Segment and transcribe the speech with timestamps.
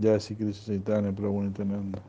[0.00, 2.00] Jai Sri Krishna Chaitanya Prabhu Nityananda.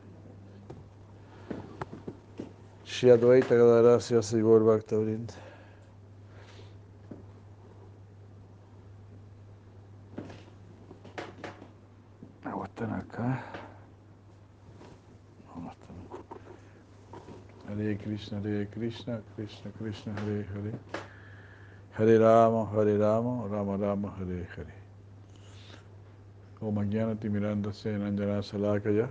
[2.84, 5.34] Shri Advaita Gadara Sri Gaur Bhakta Vrinda.
[12.44, 13.42] Agua están acá.
[15.46, 15.96] No, no están.
[17.66, 20.72] Hare Krishna, Hare Krishna, Krishna Krishna, Hare Hare.
[21.90, 24.79] Hare Rama, Hare Rama, Rama Rama, Hare Hare.
[26.62, 29.08] Om Ajnanati Miranda Senanjana Salakaya.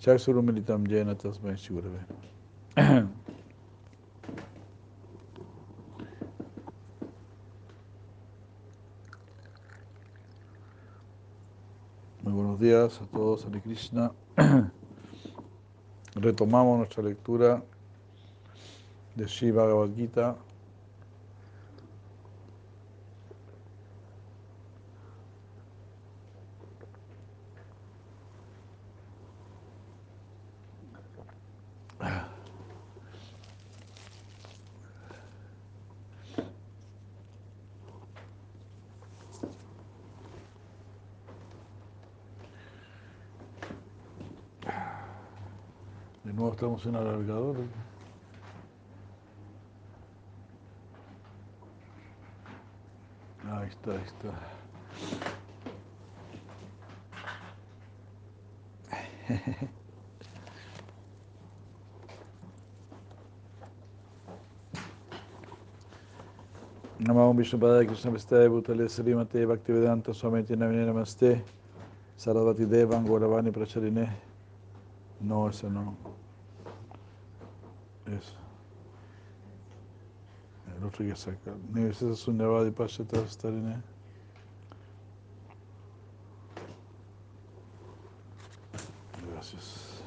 [0.00, 2.00] Chaksurumilitam Jena Tasmai Shurave.
[12.22, 14.10] Muy buenos días a todos, Hare Krishna.
[16.14, 17.62] Retomamos nuestra lectura
[19.14, 20.49] de Shiva Bhagavad.
[46.80, 47.56] Estamos en alargador.
[53.52, 54.32] Ahí está, ahí está.
[66.98, 71.44] Namo Vishnupada Krishna Vistaya Bhutale Srimate Bhaktivedanta Swamiti Navine Namaste
[72.16, 74.08] Sarasvati Devan Gauravani Pracharine
[75.20, 76.09] No, ese no.
[78.10, 78.34] Eso.
[80.76, 81.54] El otro que sacar.
[81.72, 83.82] Nivesesa Sunyavadi Pashata Starine.
[89.32, 90.02] Gracias.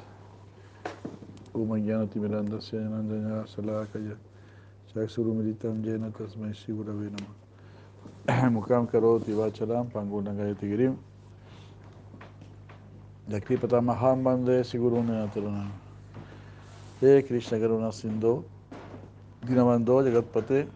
[1.54, 4.16] Umayana Timiranda Syanandanya Salakaya.
[4.92, 8.50] Chaksurumiritam Jena Tasmai Shigurave Nama.
[8.50, 10.96] Mukam Karoti Vachalam Pangunagayati Girim.
[13.30, 15.83] Yakripata Mahambande Sigurune Atarana.
[17.00, 18.44] He Krishna Karuna Sindhu.
[19.44, 20.68] Dinamando Jagatpate.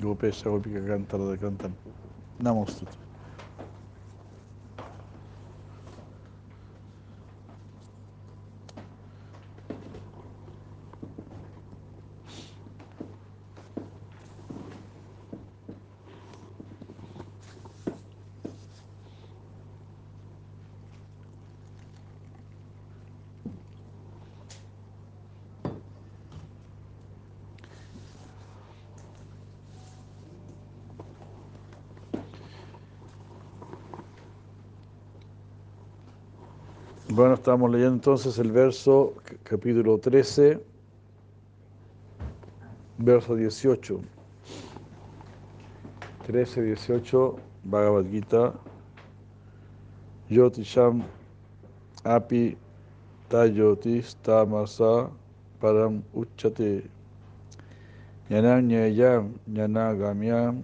[0.00, 2.99] Gopesha Gopika Kantara de Kantan.
[37.40, 39.14] Estamos leyendo entonces el verso,
[39.44, 40.62] capítulo 13,
[42.98, 43.98] verso 18.
[46.26, 48.52] 13, 18, Bhagavad Gita.
[50.28, 51.02] Yotisham
[52.04, 52.58] api
[53.30, 55.08] tayotis tamasa
[55.62, 56.90] param uchate.
[58.28, 60.60] Yanam nyayam nyanagamyam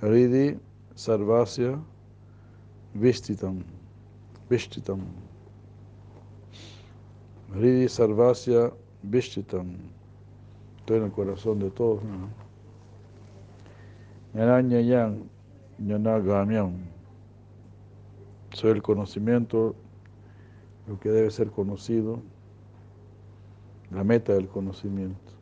[0.00, 0.60] ridi
[0.94, 1.76] sarvasya
[2.94, 3.64] vistitam.
[4.48, 5.25] Vishtitam.
[7.58, 8.70] Ridi Sarvasya
[9.02, 9.76] Vishtitam.
[10.78, 12.00] Estoy en el corazón de todos.
[14.34, 15.24] Ñanañayan,
[15.78, 16.72] Ñanagamyam.
[18.52, 19.74] Soy el conocimiento,
[20.86, 22.20] lo que debe ser conocido,
[23.90, 25.32] la meta del conocimiento.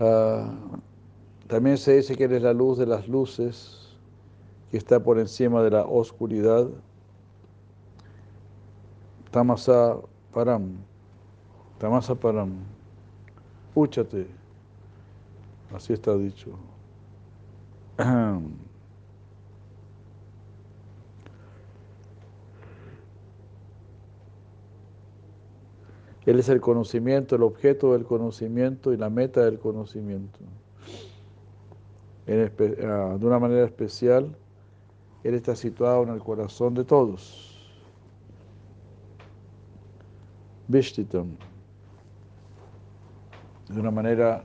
[0.00, 0.78] Uh,
[1.46, 3.96] también se dice que eres la luz de las luces
[4.70, 6.68] que está por encima de la oscuridad.
[9.30, 10.00] Tamasa
[10.32, 10.76] param,
[11.78, 12.58] tamasa param,
[13.74, 14.26] úchate,
[15.72, 16.50] así está dicho.
[26.26, 30.38] Él es el conocimiento, el objeto del conocimiento y la meta del conocimiento.
[32.26, 34.36] de una manera especial,
[35.24, 37.49] él está situado en el corazón de todos.
[40.70, 41.36] Vishtitam.
[43.68, 44.44] De una manera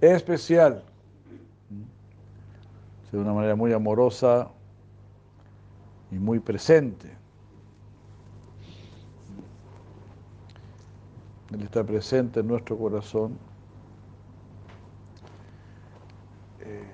[0.00, 0.82] especial.
[3.12, 4.48] De una manera muy amorosa
[6.10, 7.14] y muy presente.
[11.52, 13.36] Él está presente en nuestro corazón
[16.60, 16.84] eh,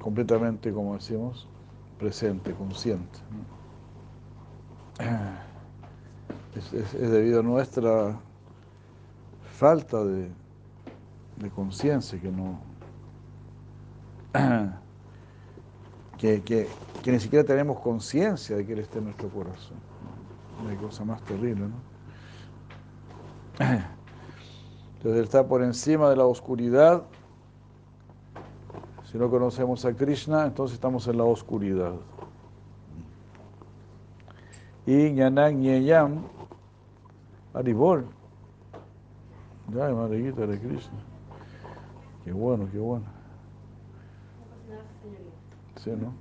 [0.00, 1.46] completamente, como decimos,
[1.98, 3.18] presente, consciente.
[6.56, 8.18] Es, debido a nuestra
[9.58, 10.30] falta de,
[11.54, 12.58] conciencia que no
[16.18, 19.76] que, que, ni siquiera tenemos conciencia de que Él está en nuestro corazón.
[20.66, 21.76] Hay cosa más terrible, ¿no?
[24.96, 27.02] Entonces Él está por encima de la oscuridad.
[29.10, 31.92] Si no conocemos a Krishna, entonces estamos en la oscuridad.
[34.86, 36.22] Y Ñanang Ñeyam,
[37.56, 38.04] Aribol.
[39.74, 40.98] Ya, Mariquita de Krishna.
[42.22, 43.06] Qué bueno, qué bueno.
[45.76, 46.12] Sí, ¿no?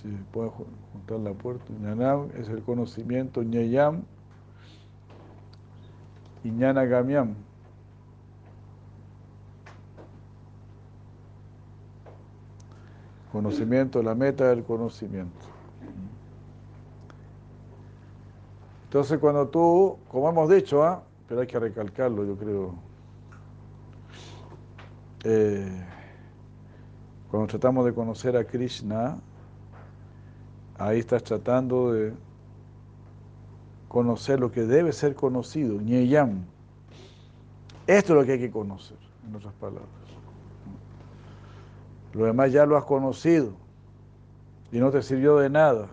[0.00, 1.64] Sí, puede juntar la puerta.
[1.80, 4.02] Ñanam es el conocimiento, Ñeyam
[6.44, 7.34] y Ñanagamiam.
[13.32, 15.52] Conocimiento, la meta del conocimiento.
[18.92, 21.02] Entonces cuando tú, como hemos dicho, ¿ah?
[21.26, 22.74] pero hay que recalcarlo, yo creo,
[25.24, 25.82] eh,
[27.30, 29.16] cuando tratamos de conocer a Krishna,
[30.76, 32.12] ahí estás tratando de
[33.88, 36.44] conocer lo que debe ser conocido, Ñeyam.
[37.86, 39.88] Esto es lo que hay que conocer, en otras palabras.
[42.12, 43.54] Lo demás ya lo has conocido
[44.70, 45.88] y no te sirvió de nada.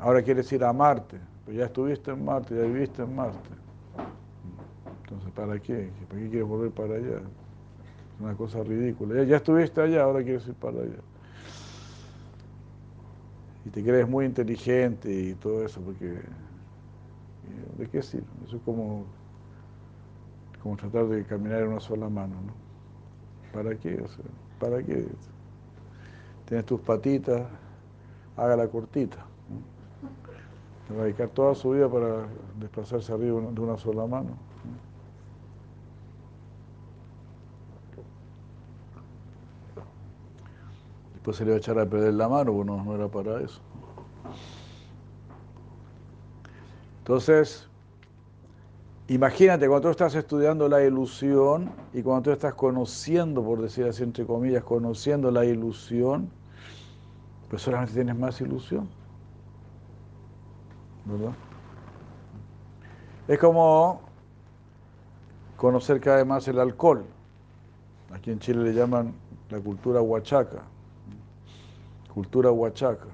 [0.00, 3.50] Ahora quieres ir a Marte, pero ya estuviste en Marte, ya viviste en Marte.
[5.02, 5.90] Entonces, ¿para qué?
[6.08, 7.16] ¿Para qué quieres volver para allá?
[7.16, 9.24] Es una cosa ridícula.
[9.24, 11.00] Ya, estuviste allá, ahora quieres ir para allá.
[13.64, 16.20] Y te crees muy inteligente y todo eso, porque
[17.76, 18.26] ¿de qué sirve?
[18.46, 19.04] Eso es como,
[20.62, 22.52] como tratar de caminar en una sola mano, ¿no?
[23.52, 24.00] ¿Para qué?
[24.60, 25.08] ¿Para qué?
[26.46, 27.48] Tienes tus patitas,
[28.36, 29.26] haga la cortita
[30.94, 32.26] va dedicar toda su vida para
[32.58, 34.30] desplazarse arriba de una sola mano.
[41.14, 43.60] Después se le va a echar a perder la mano, porque no, era para eso.
[47.00, 47.68] Entonces,
[49.08, 54.02] imagínate cuando tú estás estudiando la ilusión y cuando tú estás conociendo, por decir así
[54.02, 56.30] entre comillas, conociendo la ilusión,
[57.50, 58.97] pues solamente tienes más ilusión.
[63.26, 64.00] Es como
[65.56, 67.04] conocer cada vez más el alcohol.
[68.12, 69.14] Aquí en Chile le llaman
[69.50, 70.62] la cultura huachaca.
[72.12, 73.06] Cultura huachaca.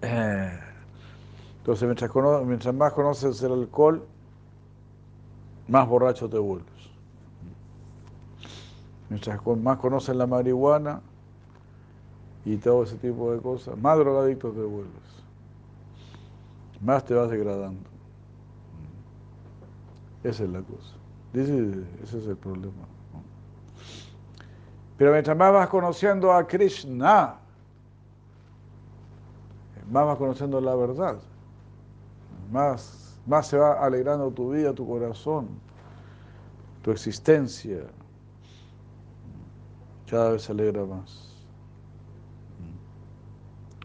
[0.00, 2.10] Entonces, mientras,
[2.46, 4.06] mientras más conoces el alcohol,
[5.66, 6.68] más borracho te vuelves.
[9.10, 11.00] Mientras más conoces la marihuana
[12.44, 15.17] y todo ese tipo de cosas, más drogadicto te vuelves
[16.80, 17.88] más te vas degradando.
[20.22, 20.94] Esa es la cosa.
[21.32, 22.86] Ese, es el problema.
[24.96, 27.36] Pero mientras más vas conociendo a Krishna,
[29.90, 31.18] más vas conociendo la verdad,
[32.50, 35.48] más, más se va alegrando tu vida, tu corazón,
[36.82, 37.84] tu existencia.
[40.10, 41.28] Cada vez se alegra más.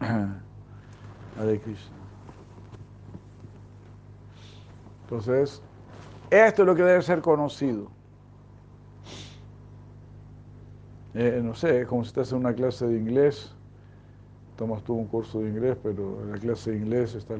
[0.00, 2.03] Hare Krishna.
[5.04, 5.62] Entonces,
[6.30, 7.88] esto es lo que debe ser conocido.
[11.14, 13.54] Eh, no sé, es como si estás en una clase de inglés,
[14.56, 17.38] tomas tú un curso de inglés, pero en la clase de inglés estás,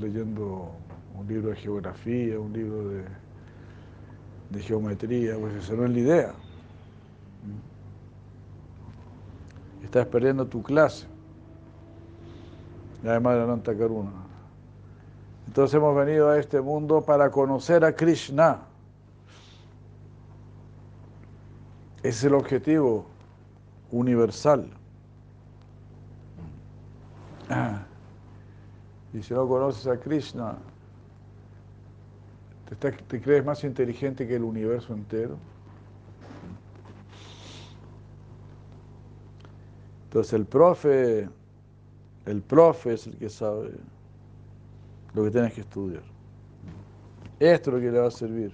[0.00, 0.70] leyendo
[1.18, 3.04] un libro de geografía, un libro de,
[4.50, 6.34] de geometría, pues esa no es la idea.
[9.82, 11.06] Estás perdiendo tu clase.
[13.02, 14.29] Además de la Karuna.
[15.46, 18.66] Entonces hemos venido a este mundo para conocer a Krishna.
[22.02, 23.06] es el objetivo
[23.90, 24.70] universal.
[29.12, 30.56] Y si no conoces a Krishna,
[32.68, 35.36] ¿te, te crees más inteligente que el universo entero?
[40.04, 41.28] Entonces el profe,
[42.26, 43.72] el profe es el que sabe
[45.14, 46.02] lo que tienes que estudiar.
[47.38, 48.52] Esto es lo que le va a servir.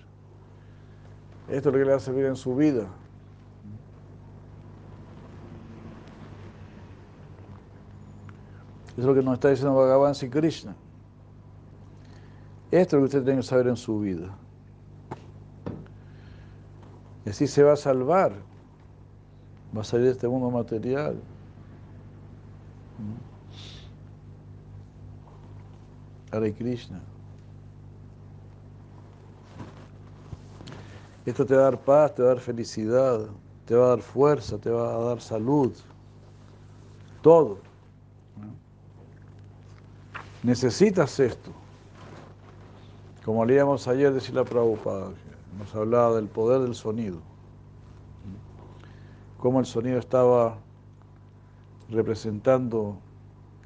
[1.49, 2.87] Esto es lo que le va a servir en su vida.
[8.97, 10.75] Eso es lo que nos está diciendo Bhagavan Sri Krishna.
[12.71, 14.35] Esto es lo que usted tiene que saber en su vida.
[17.27, 18.33] Y así se va a salvar,
[19.77, 21.21] va a salir de este mundo material.
[26.33, 27.01] Hare Krishna.
[31.25, 33.27] Esto te va a dar paz, te va a dar felicidad,
[33.65, 35.73] te va a dar fuerza, te va a dar salud.
[37.21, 37.59] Todo.
[40.43, 41.51] Necesitas esto.
[43.25, 45.11] Como leíamos ayer de Sila Prabhupada,
[45.59, 47.19] nos hablaba del poder del sonido.
[49.39, 50.59] Cómo el sonido estaba
[51.91, 52.97] representando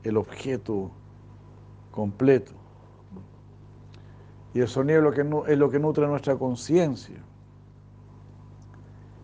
[0.03, 0.91] el objeto
[1.91, 2.53] completo.
[4.53, 7.23] Y el sonido es lo que, es lo que nutre nuestra conciencia.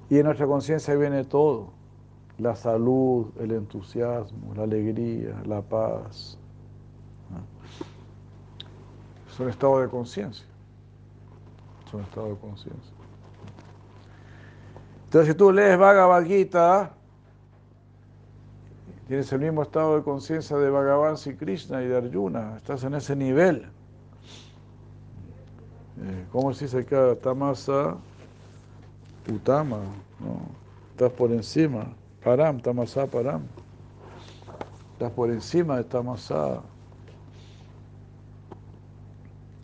[0.08, 1.72] Y en nuestra conciencia viene todo,
[2.38, 6.38] la salud, el entusiasmo, la alegría, la paz.
[9.28, 10.46] Es un estado de conciencia.
[11.86, 12.94] Es un estado de conciencia.
[15.04, 16.95] Entonces, si tú lees Bhagavad Gita,
[19.06, 22.94] tienes el mismo estado de conciencia de Bhagavan y Krishna y de Arjuna, estás en
[22.94, 23.68] ese nivel.
[26.02, 27.14] Eh, ¿Cómo se dice acá?
[27.16, 27.96] Tamasa
[29.32, 29.78] Utama,
[30.20, 30.40] ¿no?
[30.90, 31.86] Estás por encima.
[32.22, 33.42] Param, Tamasa Param.
[34.92, 36.62] Estás por encima de Tamasa.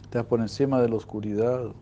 [0.02, 1.72] Estás por encima de la oscuridad.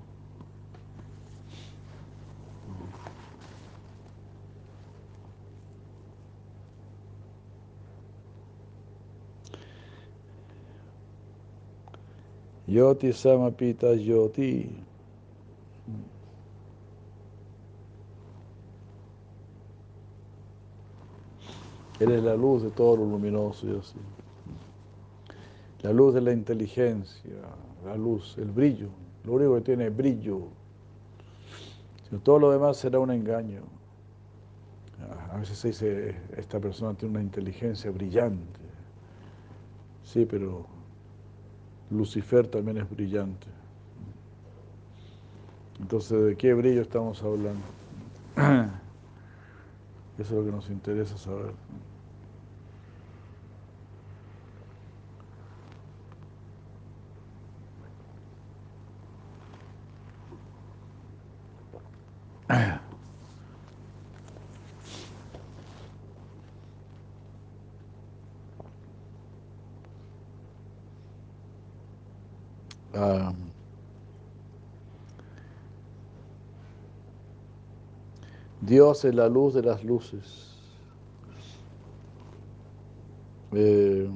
[12.70, 14.70] Yoti Samapita Yoti.
[21.98, 23.98] Eres la luz de todo lo luminoso y así.
[25.82, 27.34] La luz de la inteligencia,
[27.84, 28.88] la luz, el brillo.
[29.24, 30.42] Lo único que tiene es brillo.
[32.22, 33.62] Todo lo demás será un engaño.
[35.32, 38.60] A veces se dice, esta persona tiene una inteligencia brillante.
[40.04, 40.66] Sí, pero
[41.90, 43.46] Lucifer también es brillante.
[45.80, 47.60] Entonces, ¿de qué brillo estamos hablando?
[50.18, 51.52] Eso es lo que nos interesa saber.
[72.92, 73.32] Ah,
[78.80, 80.56] Dios es la luz de las luces.
[83.52, 84.10] Eh,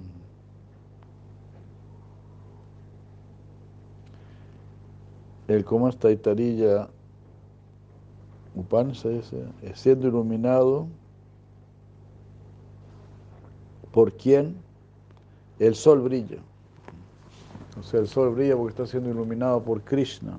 [5.48, 6.88] el cómo está Itarilla
[8.54, 9.34] Upanishad es
[9.74, 10.86] siendo iluminado
[13.92, 14.56] por quien
[15.58, 16.38] el sol brilla.
[17.78, 20.38] O sea, el sol brilla porque está siendo iluminado por Krishna.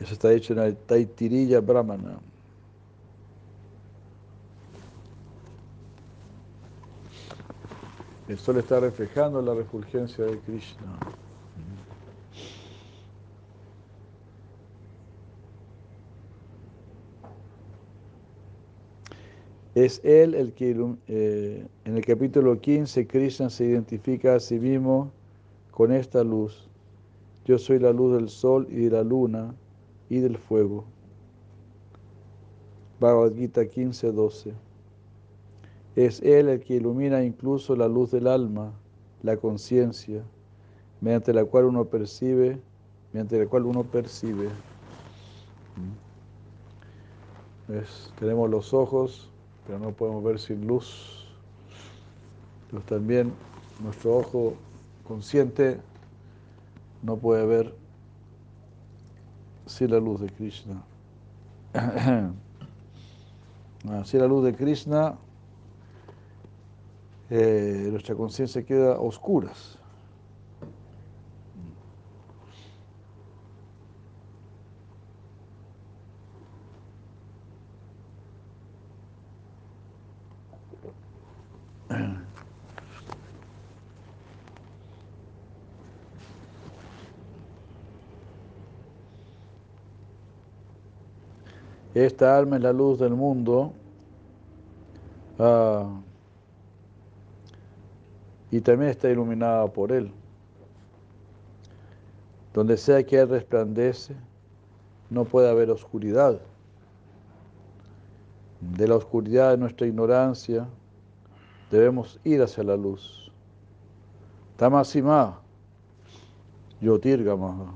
[0.00, 2.18] Eso está hecho en el Taitirilla Brahmana.
[8.26, 10.98] El sol está reflejando la refulgencia de Krishna.
[19.76, 25.12] Es él el que eh, en el capítulo 15 Krishna se identifica a sí mismo
[25.70, 26.68] con esta luz.
[27.44, 29.54] Yo soy la luz del sol y de la luna
[30.08, 30.84] y del fuego.
[33.00, 34.52] Bhagavad Gita 15, 12.
[35.96, 38.72] Es Él el que ilumina incluso la luz del alma,
[39.22, 40.22] la conciencia,
[41.00, 42.60] mediante la cual uno percibe,
[43.12, 44.48] mediante la cual uno percibe.
[45.76, 46.08] ¿Mm?
[48.18, 49.28] Tenemos los ojos,
[49.66, 51.26] pero no podemos ver sin luz.
[52.70, 53.32] Pero también
[53.82, 54.54] nuestro ojo
[55.06, 55.78] consciente
[57.02, 57.74] no puede ver
[59.68, 60.82] sin la luz de Krishna.
[64.04, 65.16] Sin la luz de Krishna
[67.30, 69.77] eh, nuestra conciencia queda a oscuras.
[91.98, 93.72] Esta alma es la luz del mundo
[95.40, 96.00] ah,
[98.52, 100.12] y también está iluminada por Él.
[102.54, 104.14] Donde sea que Él resplandece,
[105.10, 106.40] no puede haber oscuridad.
[108.60, 110.68] De la oscuridad de nuestra ignorancia
[111.68, 113.32] debemos ir hacia la luz.
[114.56, 115.40] Tamasima,
[116.80, 117.74] Yotirgama.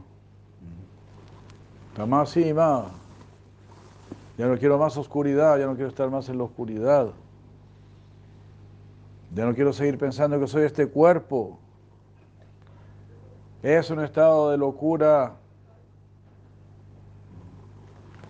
[1.97, 3.02] Tamasima.
[4.43, 7.13] Ya no quiero más oscuridad, ya no quiero estar más en la oscuridad.
[9.33, 11.61] Ya no quiero seguir pensando que soy este cuerpo.
[13.63, 15.37] Es un estado de locura.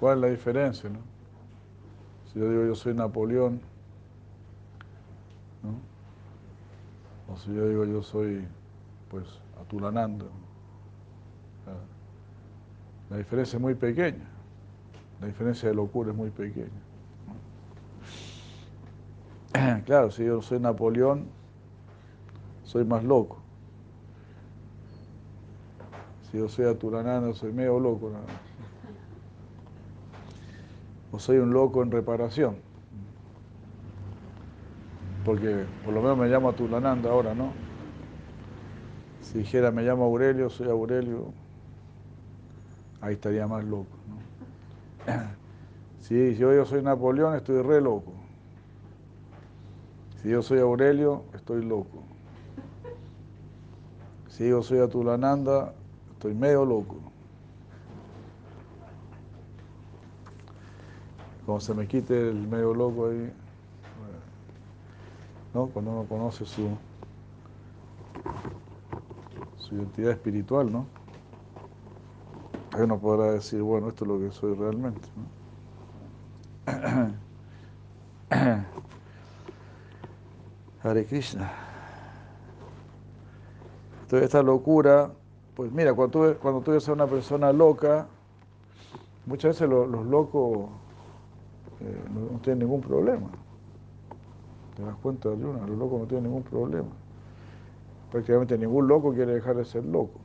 [0.01, 0.91] ¿Cuál es la diferencia?
[0.91, 0.99] No?
[2.31, 3.63] Si yo digo yo soy Napoleón,
[5.63, 7.33] ¿no?
[7.33, 8.47] o si yo digo yo soy,
[9.11, 10.27] pues, Atulananda.
[13.09, 14.32] La diferencia es muy pequeña.
[15.23, 16.67] La diferencia de locura es muy pequeña.
[19.87, 21.27] Claro, si yo soy Napoleón,
[22.65, 23.39] soy más loco.
[26.29, 28.11] Si yo soy Atulananda, soy medio loco.
[28.11, 28.25] Nada
[31.13, 32.57] O soy un loco en reparación.
[35.25, 37.53] Porque por lo menos me llamo Atulananda ahora, ¿no?
[39.21, 41.33] Si dijera me llamo Aurelio, soy Aurelio,
[43.01, 43.97] ahí estaría más loco.
[44.09, 44.22] ¿no?
[46.01, 48.13] Si yo, soy Napoleón, estoy re loco.
[50.21, 52.03] Si yo soy Aurelio, estoy loco.
[54.29, 55.75] Si yo soy Atulananda,
[56.13, 56.97] estoy medio loco.
[61.47, 63.33] Cuando se me quite el medio loco ahí,
[65.55, 65.67] ¿no?
[65.67, 66.69] cuando uno conoce su,
[69.57, 71.02] su identidad espiritual, ¿no?
[72.79, 75.09] Uno podrá decir, bueno, esto es lo que soy realmente.
[75.17, 75.43] ¿no?
[80.83, 81.53] Hare Krishna.
[84.03, 85.11] Entonces esta locura,
[85.55, 88.07] pues mira, cuando tú, cuando tú a una persona loca,
[89.27, 90.69] muchas veces los, locos
[91.81, 93.29] eh, no, tienen ningún problema.
[94.77, 95.67] ¿Te das cuenta, Arjuna?
[95.67, 96.89] Los locos no tienen ningún problema.
[98.11, 100.21] Prácticamente ningún loco quiere dejar de ser loco.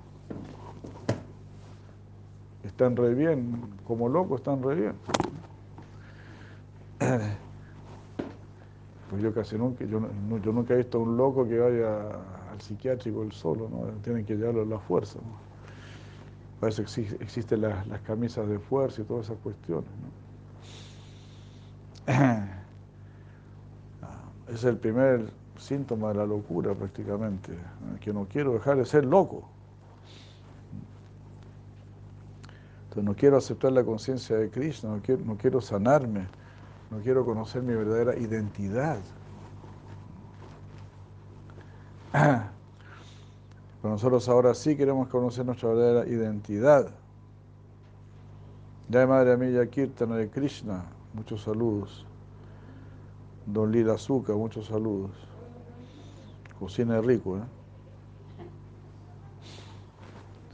[2.78, 4.94] Están re bien, como locos están re bien.
[9.10, 10.00] Pues yo casi nunca, yo,
[10.44, 12.10] yo nunca he visto a un loco que vaya
[12.52, 13.86] al psiquiátrico él solo, ¿no?
[14.04, 15.40] Tienen que llevarlo a la fuerza, ¿no?
[16.60, 19.90] Para eso existen las, las, camisas de fuerza y todas esas cuestiones,
[22.08, 22.14] ¿no?
[24.54, 27.54] Es el primer síntoma de la locura prácticamente,
[28.02, 29.50] que no quiero dejar de ser loco.
[33.04, 36.28] No quiero aceptar la conciencia de Krishna, no quiero, no quiero sanarme,
[36.90, 38.98] no quiero conocer mi verdadera identidad.
[42.12, 46.90] Pero nosotros ahora sí queremos conocer nuestra verdadera identidad.
[48.90, 52.06] Ya Madre Amilla Kirtana de Krishna, muchos saludos.
[53.46, 55.12] Don Lila Azúcar, muchos saludos.
[56.58, 57.44] Cocina rico, ¿eh?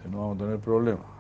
[0.02, 1.13] Si no vamos a tener problemas.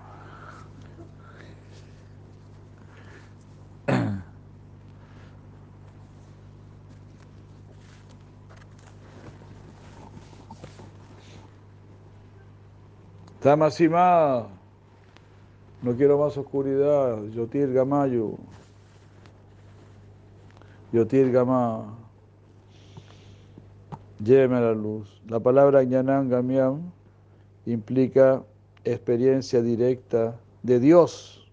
[13.43, 14.47] Tamasima,
[15.82, 18.36] no quiero más oscuridad, Yotir Gamayo.
[20.93, 21.93] Yotir Gama,
[24.23, 25.21] lléveme la luz.
[25.27, 26.84] La palabra Jnanam Gamiam
[27.65, 28.41] implica
[28.86, 31.45] experiencia directa de Dios.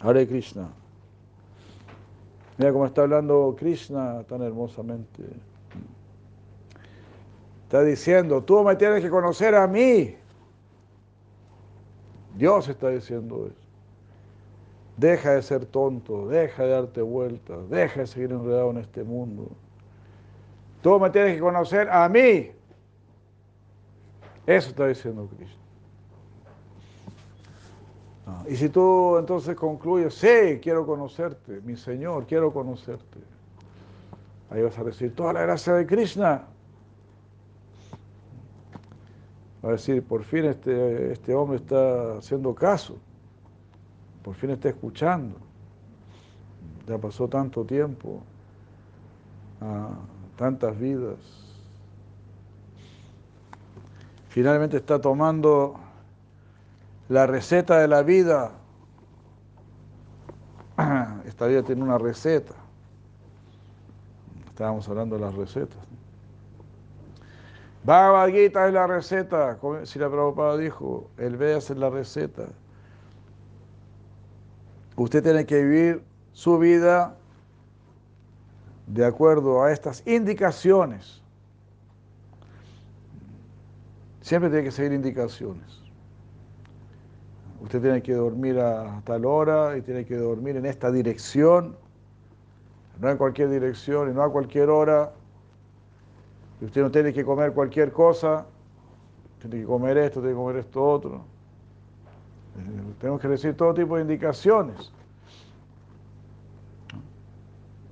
[0.00, 0.68] Hare Krishna.
[2.58, 5.22] Mira cómo está hablando Krishna tan hermosamente.
[7.62, 10.16] Está diciendo, tú me tienes que conocer a mí.
[12.36, 13.70] Dios está diciendo eso.
[14.96, 19.48] Deja de ser tonto, deja de darte vueltas, deja de seguir enredado en este mundo.
[20.82, 22.50] Tú me tienes que conocer a mí.
[24.46, 25.58] Eso está diciendo Cristo.
[28.26, 33.18] Ah, y si tú entonces concluyes, sí, quiero conocerte, mi Señor, quiero conocerte.
[34.50, 36.30] Ahí vas a decir, toda la gracia de Krishna.
[36.32, 36.46] Va
[39.62, 42.96] a decir, por fin este, este hombre está haciendo caso
[44.22, 45.36] por fin está escuchando.
[46.86, 48.22] Ya pasó tanto tiempo,
[49.60, 49.90] ah,
[50.36, 51.18] tantas vidas.
[54.28, 55.76] Finalmente está tomando
[57.08, 58.52] la receta de la vida.
[61.26, 62.54] esta vida tiene una receta.
[64.48, 65.78] Estábamos hablando de las recetas.
[67.84, 69.58] Bhagavad Gita es la receta.
[69.84, 72.46] Si la Prabhupada dijo, el Vedas es la receta.
[74.96, 77.16] Usted tiene que vivir su vida
[78.86, 81.22] de acuerdo a estas indicaciones.
[84.20, 85.80] Siempre tiene que seguir indicaciones.
[87.62, 91.76] Usted tiene que dormir a tal hora y tiene que dormir en esta dirección,
[93.00, 95.12] no en cualquier dirección y no a cualquier hora.
[96.60, 98.46] Y usted no tiene que comer cualquier cosa,
[99.40, 101.24] tiene que comer esto, tiene que comer esto otro.
[102.98, 104.92] Tenemos que recibir todo tipo de indicaciones.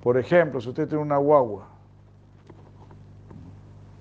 [0.03, 1.67] Por ejemplo, si usted tiene una guagua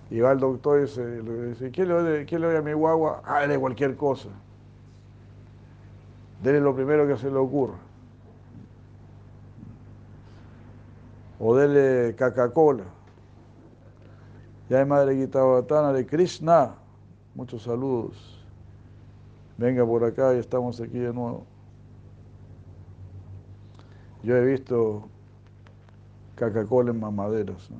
[0.09, 3.21] y va al doctor y dice, ¿qué le, doy, a mi guagua?
[3.25, 4.29] Ah, de cualquier cosa.
[6.43, 7.77] Dele lo primero que se le ocurra.
[11.39, 12.96] O dele Coca-Cola.
[14.69, 16.75] Ya hay Madre Gitavatana de Krishna.
[17.35, 18.43] Muchos saludos.
[19.57, 21.45] Venga por acá y estamos aquí de nuevo.
[24.23, 25.07] Yo he visto
[26.37, 27.69] Coca-Cola en mamaderos.
[27.71, 27.77] ¿no?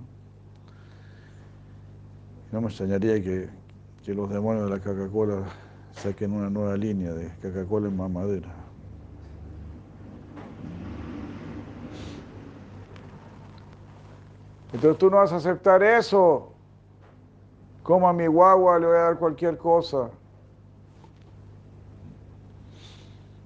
[2.51, 3.49] no me extrañaría que,
[4.03, 5.43] que los demonios de la Coca-Cola
[5.91, 8.49] saquen una nueva línea de Coca-Cola en mamadera.
[14.73, 16.53] Entonces tú no vas a aceptar eso.
[17.87, 20.09] Como a mi guagua le voy a dar cualquier cosa.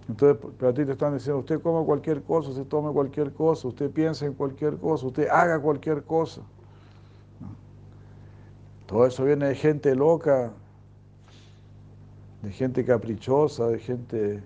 [0.10, 3.92] Entonces, para ti te están diciendo, usted come cualquier cosa, usted tome cualquier cosa, usted
[3.92, 6.42] piensa en cualquier cosa, usted haga cualquier cosa.
[8.88, 10.52] Todo eso viene de gente loca,
[12.42, 14.44] de gente caprichosa, de gente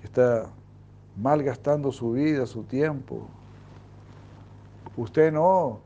[0.00, 0.50] que está
[1.16, 3.26] malgastando su vida, su tiempo.
[4.98, 5.80] Usted no.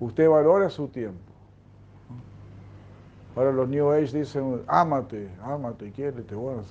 [0.00, 1.33] Usted valora su tiempo.
[3.36, 6.34] Ahora los New Age dicen, ámate, ámate, quiérete.
[6.34, 6.62] Bueno,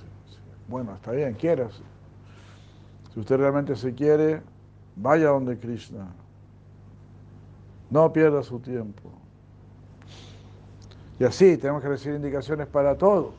[0.68, 1.82] bueno, está bien, quiérase.
[3.12, 4.42] Si usted realmente se quiere,
[4.96, 6.06] vaya donde Krishna.
[7.90, 9.10] No pierda su tiempo.
[11.18, 13.32] Y así tenemos que recibir indicaciones para todo.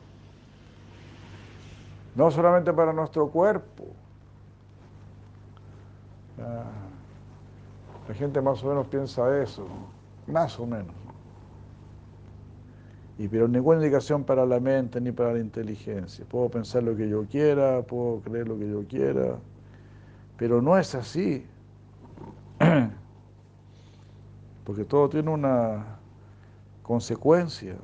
[2.14, 3.84] No solamente para nuestro cuerpo.
[6.40, 6.64] Ah,
[8.08, 9.66] la gente más o menos piensa eso,
[10.26, 11.05] más o menos.
[13.18, 16.24] Y pero ninguna indicación para la mente ni para la inteligencia.
[16.28, 19.38] Puedo pensar lo que yo quiera, puedo creer lo que yo quiera,
[20.36, 21.46] pero no es así.
[24.64, 25.98] Porque todo tiene una
[26.82, 27.76] consecuencia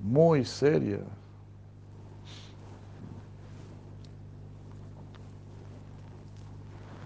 [0.00, 1.00] muy seria.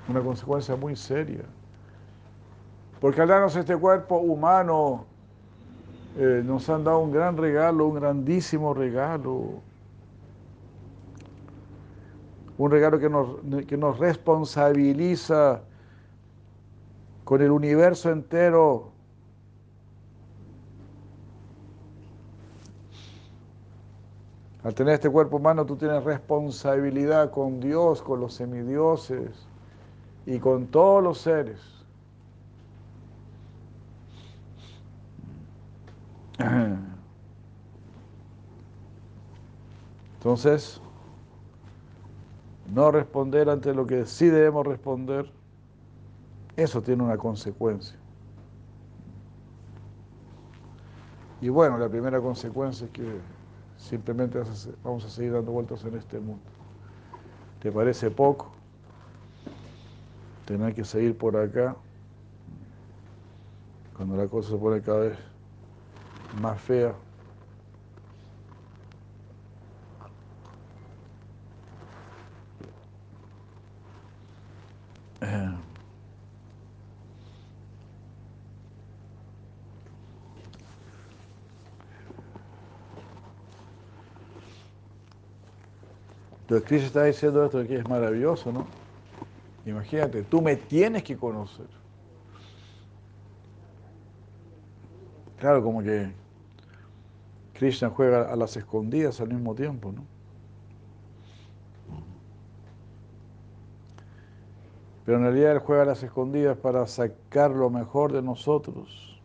[0.08, 1.44] Una consecuencia muy seria.
[3.00, 5.06] Porque al darnos este cuerpo humano,
[6.18, 9.61] eh, nos han dado un gran regalo, un grandísimo regalo.
[12.59, 15.62] Un regalo que nos, que nos responsabiliza
[17.25, 18.92] con el universo entero
[24.64, 29.48] Al tener este cuerpo humano tú tienes responsabilidad con Dios, con los semidioses
[30.25, 31.82] y con todos los seres.
[40.14, 40.81] Entonces,
[42.73, 45.31] no responder ante lo que sí debemos responder,
[46.57, 47.97] eso tiene una consecuencia.
[51.40, 53.21] Y bueno, la primera consecuencia es que
[53.83, 54.40] Simplemente
[54.85, 56.42] vamos a seguir dando vueltas en este mundo.
[57.61, 58.53] ¿Te parece poco?
[60.47, 61.75] Tener que seguir por acá
[63.97, 65.18] cuando la cosa se pone cada vez
[66.40, 66.95] más fea.
[86.42, 88.66] Entonces Cristo está diciendo esto que es maravilloso, ¿no?
[89.64, 91.66] Imagínate, tú me tienes que conocer.
[95.38, 96.12] Claro, como que
[97.62, 100.05] Krishna juega a las escondidas al mismo tiempo, ¿no?
[105.07, 109.20] Pero en realidad Él juega a las escondidas para sacar lo mejor de nosotros.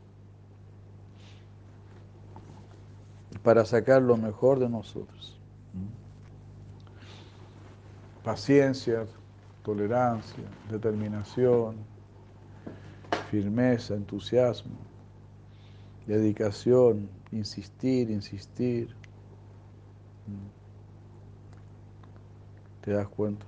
[3.42, 5.38] Para sacar lo mejor de nosotros
[8.24, 9.08] paciencia,
[9.64, 11.78] tolerancia, determinación,
[13.32, 14.76] firmeza, entusiasmo,
[16.08, 18.96] dedicación, insistir, insistir.
[22.82, 23.46] ¿Te das cuenta?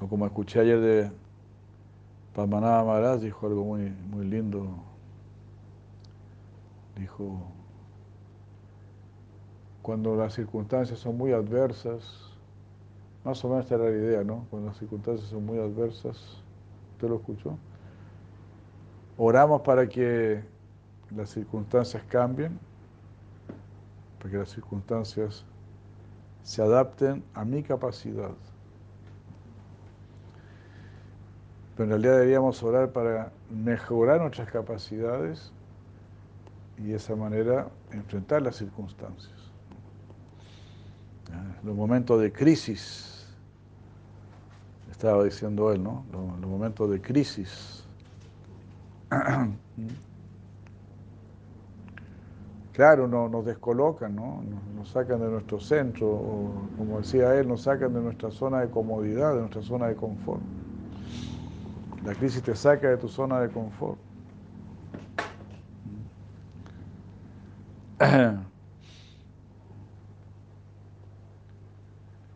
[0.00, 1.10] O como escuché ayer de
[2.34, 4.66] Padmanabha Maharaj, dijo algo muy, muy lindo.
[6.96, 7.42] Dijo,
[9.82, 12.30] cuando las circunstancias son muy adversas,
[13.24, 14.46] más o menos esta era la idea, ¿no?
[14.48, 16.42] Cuando las circunstancias son muy adversas,
[16.92, 17.58] ¿usted lo escuchó?
[19.22, 20.42] Oramos para que
[21.14, 22.58] las circunstancias cambien,
[24.18, 25.44] para que las circunstancias
[26.42, 28.30] se adapten a mi capacidad.
[31.76, 35.52] Pero en realidad deberíamos orar para mejorar nuestras capacidades
[36.78, 39.38] y de esa manera enfrentar las circunstancias.
[41.62, 43.26] Los momentos de crisis,
[44.90, 46.06] estaba diciendo él, ¿no?
[46.10, 47.84] Los momentos de crisis.
[52.72, 54.42] Claro, nos descolocan, ¿no?
[54.74, 58.70] nos, sacan de nuestro centro, o como decía él, nos sacan de nuestra zona de
[58.70, 60.40] comodidad, de nuestra zona de confort.
[62.04, 63.98] La crisis te saca de tu zona de confort.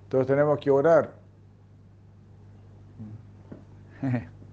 [0.04, 1.14] Entonces tenemos que orar.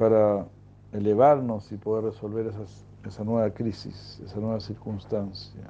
[0.00, 0.46] Para
[0.92, 2.50] elevarnos y poder resolver
[3.04, 5.60] esa nueva crisis, esa nueva circunstancia.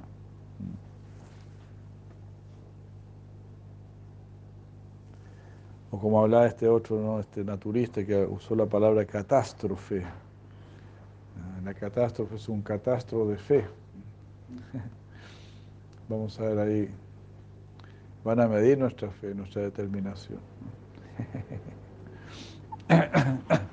[5.91, 7.19] O como hablaba este otro, ¿no?
[7.19, 10.05] este naturista que usó la palabra catástrofe.
[10.05, 13.65] Ah, la catástrofe es un catastro de fe.
[16.07, 16.89] Vamos a ver ahí.
[18.23, 20.39] Van a medir nuestra fe, nuestra determinación.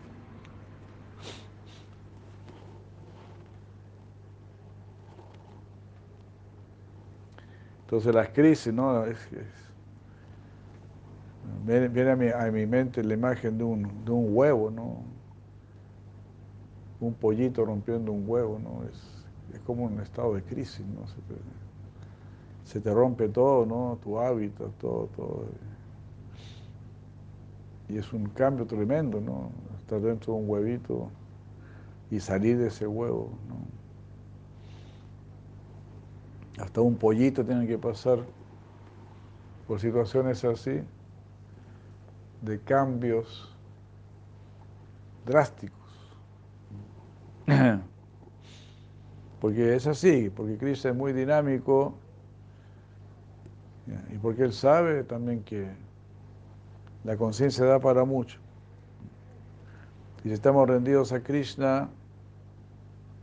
[7.89, 9.03] Entonces las crisis, ¿no?
[11.65, 15.05] viene, a, mi, mente la imagen de un, huevo, ¿no?
[17.01, 18.85] Un pollito rompiendo un huevo, ¿no?
[18.85, 21.07] Es, como un estado de crisis, ¿no?
[22.65, 23.99] Se te, rompe todo, ¿no?
[24.03, 25.47] Tu hábitat, todo, todo.
[27.89, 29.51] Y es un cambio tremendo, ¿no?
[29.79, 31.09] Estar dentro de un huevito
[32.11, 33.78] y salir de ese huevo, ¿no?
[36.59, 38.19] Hasta un pollito tiene que pasar
[39.67, 40.81] por situaciones así,
[42.43, 43.55] de cambios
[45.27, 45.79] drásticos.
[49.41, 51.95] Porque es así, porque Cristo es muy dinámico
[54.13, 55.69] y porque Él sabe también que
[57.05, 58.41] la conciencia da para mucho.
[60.25, 61.89] Y si estamos rendidos a Krishna,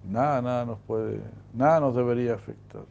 [0.10, 1.20] nada, nada nos puede,
[1.54, 2.86] nada nos debería afectar.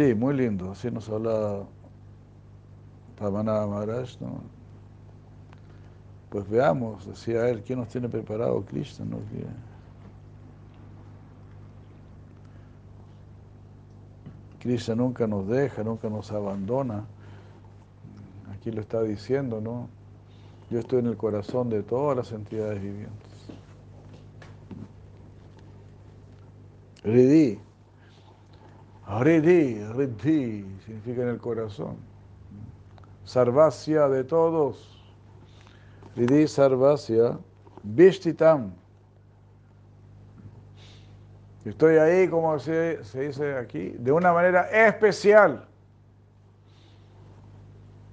[0.00, 0.70] Sí, muy lindo.
[0.70, 1.62] Así nos habla
[3.18, 4.40] Pavanada Maharaj, ¿no?
[6.30, 9.04] Pues veamos, decía él, ¿quién nos tiene preparado Cristo?
[9.04, 9.18] ¿no?
[14.58, 17.04] Krishna nunca nos deja, nunca nos abandona.
[18.54, 19.90] Aquí lo está diciendo, ¿no?
[20.70, 23.28] Yo estoy en el corazón de todas las entidades vivientes.
[27.04, 27.60] Ridi,
[29.18, 31.96] Riddhi, Riddhi, significa en el corazón.
[33.24, 34.98] Sarvasya de todos.
[36.14, 37.36] Riddhi Sarvasya,
[37.82, 38.72] Vishtitam.
[41.64, 45.66] Estoy ahí, como se, se dice aquí, de una manera especial.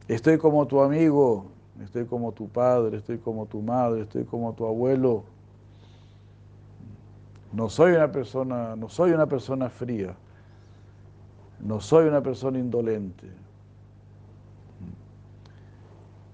[0.08, 1.46] Estoy como tu amigo,
[1.82, 5.24] estoy como tu padre, estoy como tu madre, estoy como tu abuelo.
[7.54, 10.16] No soy una persona, no soy una persona fría.
[11.60, 13.28] No soy una persona indolente.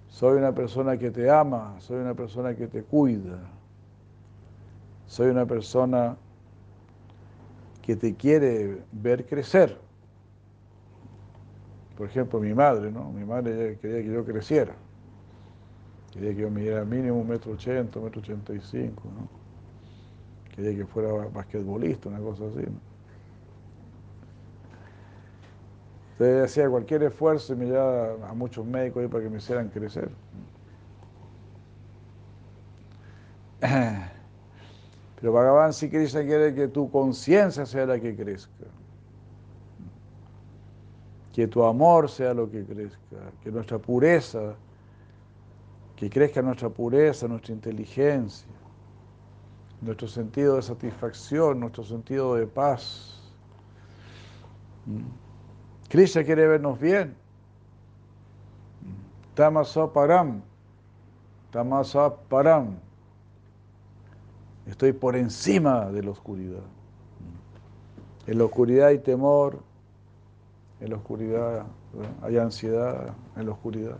[0.09, 3.39] Soy una persona que te ama, soy una persona que te cuida.
[5.07, 6.15] Soy una persona
[7.81, 9.79] que te quiere ver crecer.
[11.97, 13.11] Por ejemplo, mi madre, ¿no?
[13.11, 14.75] Mi madre quería que yo creciera.
[16.11, 19.27] Quería que yo midiera mínimo un metro ochenta, un metro ochenta y cinco, ¿no?
[20.55, 22.92] Quería que fuera basquetbolista, una cosa así, ¿no?
[26.13, 29.69] Entonces hacía cualquier esfuerzo y me llevaba a muchos médicos ahí para que me hicieran
[29.69, 30.09] crecer.
[33.59, 38.65] Pero Bhagavan si Krishna quiere que tu conciencia sea la que crezca.
[41.33, 43.31] Que tu amor sea lo que crezca.
[43.41, 44.53] Que nuestra pureza,
[45.95, 48.47] que crezca nuestra pureza, nuestra inteligencia,
[49.81, 53.19] nuestro sentido de satisfacción, nuestro sentido de paz.
[55.93, 57.15] Krishna quiere vernos bien.
[59.35, 60.41] Tamasa param.
[61.51, 62.79] Tamasa param.
[64.65, 66.63] Estoy por encima de la oscuridad.
[68.25, 69.59] En la oscuridad hay temor,
[70.79, 71.67] en la oscuridad
[72.23, 73.97] hay ansiedad, en la oscuridad.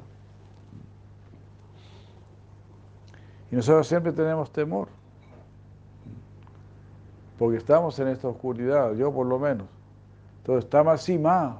[3.51, 4.87] Y nosotros siempre tenemos temor,
[7.37, 9.67] porque estamos en esta oscuridad, yo por lo menos.
[10.39, 11.53] Entonces, estamos así más.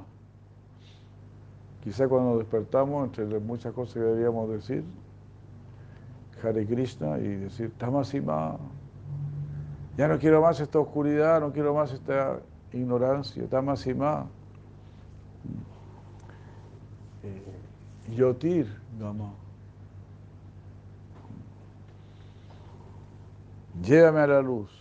[1.84, 4.86] Quizá cuando despertamos, entre muchas cosas que deberíamos decir,
[6.42, 7.74] Hare Krishna y decir,
[8.26, 8.56] más.
[9.98, 12.40] Ya no quiero más esta oscuridad, no quiero más esta
[12.72, 14.28] ignorancia, tamasima.
[17.22, 18.68] Eh, yotir,
[18.98, 19.34] Gama.
[23.82, 24.72] Llévame a la luz.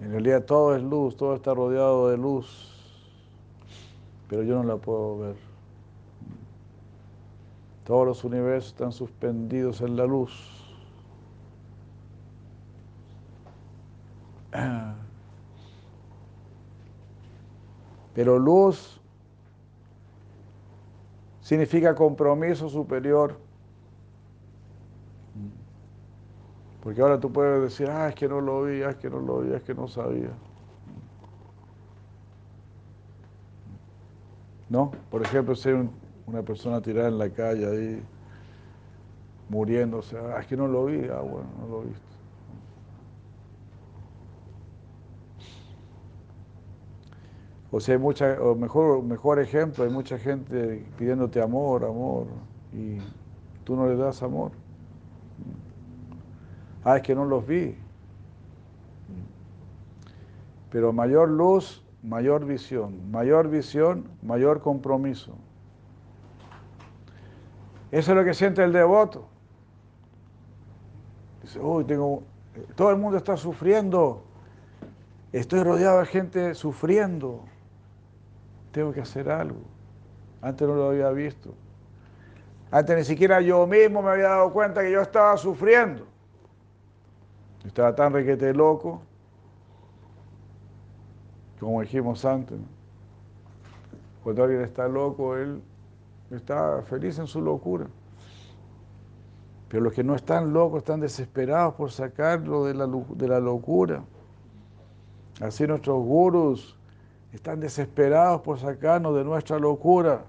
[0.00, 2.79] En realidad todo es luz, todo está rodeado de luz,
[4.30, 5.34] pero yo no la puedo ver.
[7.84, 10.32] Todos los universos están suspendidos en la luz.
[18.14, 19.00] Pero luz
[21.40, 23.36] significa compromiso superior.
[26.82, 29.18] Porque ahora tú puedes decir, ah, es que no lo vi, ah, es que no
[29.18, 30.30] lo vi, es que no sabía.
[34.70, 34.92] ¿No?
[35.10, 35.90] Por ejemplo, si hay
[36.26, 38.02] una persona tirada en la calle ahí,
[39.48, 42.10] muriéndose, ah, es que no lo vi, ah, bueno, no lo viste.
[47.72, 52.26] O sea, hay mucha, o mejor, mejor ejemplo, hay mucha gente pidiéndote amor, amor,
[52.72, 52.98] y
[53.64, 54.52] tú no le das amor.
[56.84, 57.76] Ah, es que no los vi.
[60.70, 63.10] Pero mayor luz, mayor visión.
[63.10, 65.34] Mayor visión, mayor compromiso.
[67.90, 69.28] Eso es lo que siente el devoto.
[71.42, 72.22] Dice, uy, tengo,
[72.76, 74.22] todo el mundo está sufriendo.
[75.32, 77.44] Estoy rodeado de gente sufriendo
[78.72, 79.60] tengo que hacer algo.
[80.42, 81.54] Antes no lo había visto.
[82.70, 86.06] Antes ni siquiera yo mismo me había dado cuenta que yo estaba sufriendo.
[87.64, 89.02] Estaba tan requete loco,
[91.60, 92.58] como dijimos antes.
[94.24, 95.62] Cuando alguien está loco, él
[96.30, 97.86] está feliz en su locura.
[99.68, 104.02] Pero los que no están locos están desesperados por sacarlo de la, de la locura.
[105.40, 106.76] Así nuestros gurus
[107.32, 110.24] están desesperados por sacarnos de nuestra locura,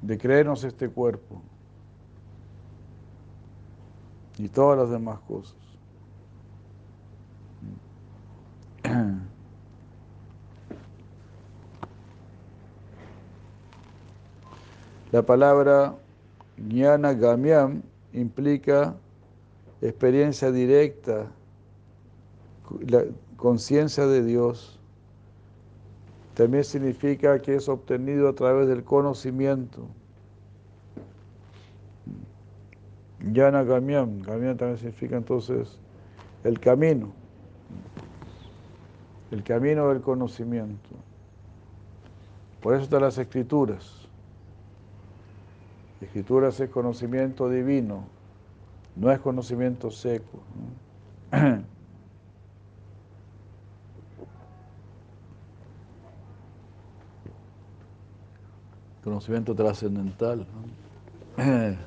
[0.00, 1.40] de creernos este cuerpo
[4.38, 5.63] y todas las demás cosas.
[15.14, 15.94] La palabra
[16.56, 18.96] jnana gamyam implica
[19.80, 21.30] experiencia directa,
[23.36, 24.80] conciencia de Dios
[26.34, 29.86] también significa que es obtenido a través del conocimiento.
[33.20, 35.78] Yana Gamiam, Gamiam también significa entonces
[36.42, 37.12] el camino,
[39.30, 40.90] el camino del conocimiento.
[42.60, 44.03] Por eso están las escrituras.
[46.04, 48.04] Escrituras es conocimiento divino,
[48.94, 50.38] no es conocimiento seco.
[59.02, 60.46] conocimiento trascendental.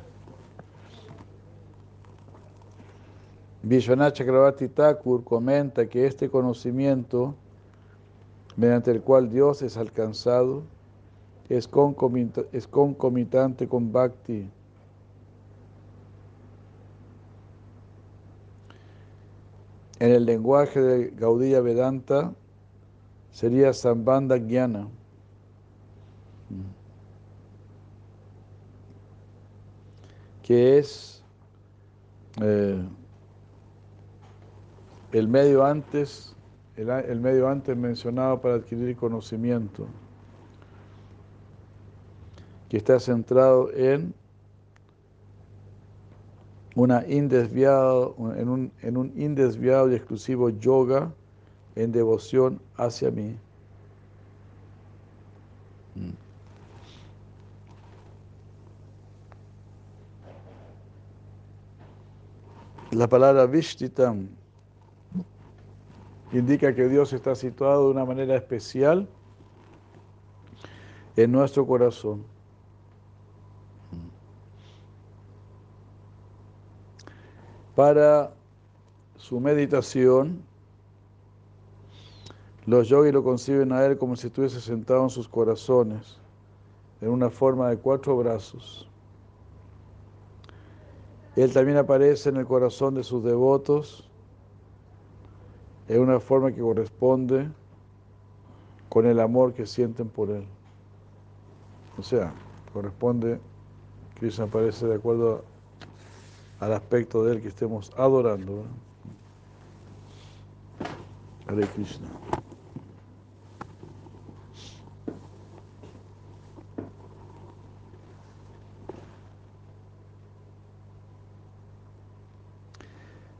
[3.62, 7.36] Vishwanath Chakravarti Thakur comenta que este conocimiento,
[8.56, 10.64] mediante el cual Dios es alcanzado,
[11.50, 14.50] es concomitante con Bhakti.
[20.00, 22.34] En el lenguaje de Gaudiya Vedanta
[23.32, 24.88] sería Sambandha Jnana.
[30.48, 31.22] que es
[32.42, 32.82] eh,
[35.12, 36.38] el medio antes,
[36.78, 39.88] el, medio antes mencionado para adquirir conocimiento,
[42.70, 44.14] que está centrado en
[46.76, 51.12] una indesviado, en, un, en un indesviado y exclusivo yoga
[51.76, 53.36] en devoción hacia mí.
[62.92, 64.28] La palabra Vishtitam
[66.32, 69.08] indica que Dios está situado de una manera especial
[71.16, 72.37] en nuestro corazón.
[77.78, 78.34] Para
[79.18, 80.42] su meditación,
[82.66, 86.18] los yogis lo conciben a él como si estuviese sentado en sus corazones,
[87.02, 88.90] en una forma de cuatro brazos.
[91.36, 94.10] Él también aparece en el corazón de sus devotos
[95.88, 97.48] en una forma que corresponde
[98.90, 100.48] con el amor que sienten por él.
[101.96, 102.34] O sea,
[102.74, 103.40] corresponde,
[104.16, 105.44] Krishna aparece de acuerdo
[106.60, 108.66] al aspecto de él que estemos adorando.
[111.48, 112.08] Hare Krishna.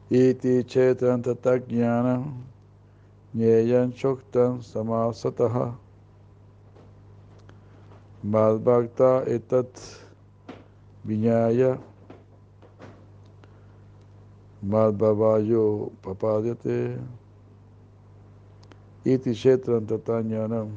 [0.10, 2.24] Iti chetran tatajnana
[3.34, 5.76] nyeyan choktan samasataha
[8.24, 9.68] madbhakta etat
[11.04, 11.78] viñaya
[14.62, 16.98] madbhavayo papadyate
[19.06, 20.70] iti chetran tatajnanam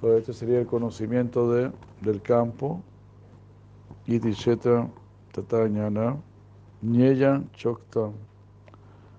[0.00, 2.80] todo esto sería el conocimiento de, del campo
[4.06, 4.90] iti chetran
[5.32, 6.22] tatajnanam
[6.82, 8.12] Nyeyan Chokta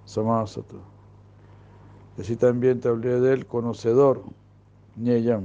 [0.05, 0.77] Samasata.
[2.17, 4.23] Así también te hablé del conocedor,
[4.95, 5.43] Nyeyan.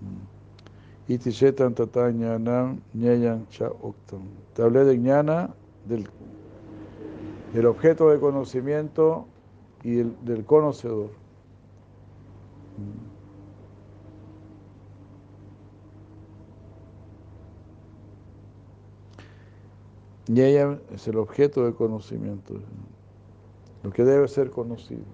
[0.00, 1.12] Mm.
[1.12, 1.74] Iti Shetan
[2.94, 3.70] Nyeyan Cha
[4.54, 5.54] Te hablé de Jnana,
[5.88, 6.06] del,
[7.52, 9.26] del objeto de conocimiento
[9.82, 11.10] y el, del conocedor.
[12.76, 13.18] Mm.
[20.30, 22.60] Y ella es el objeto de conocimiento,
[23.82, 25.04] lo que debe ser conocido.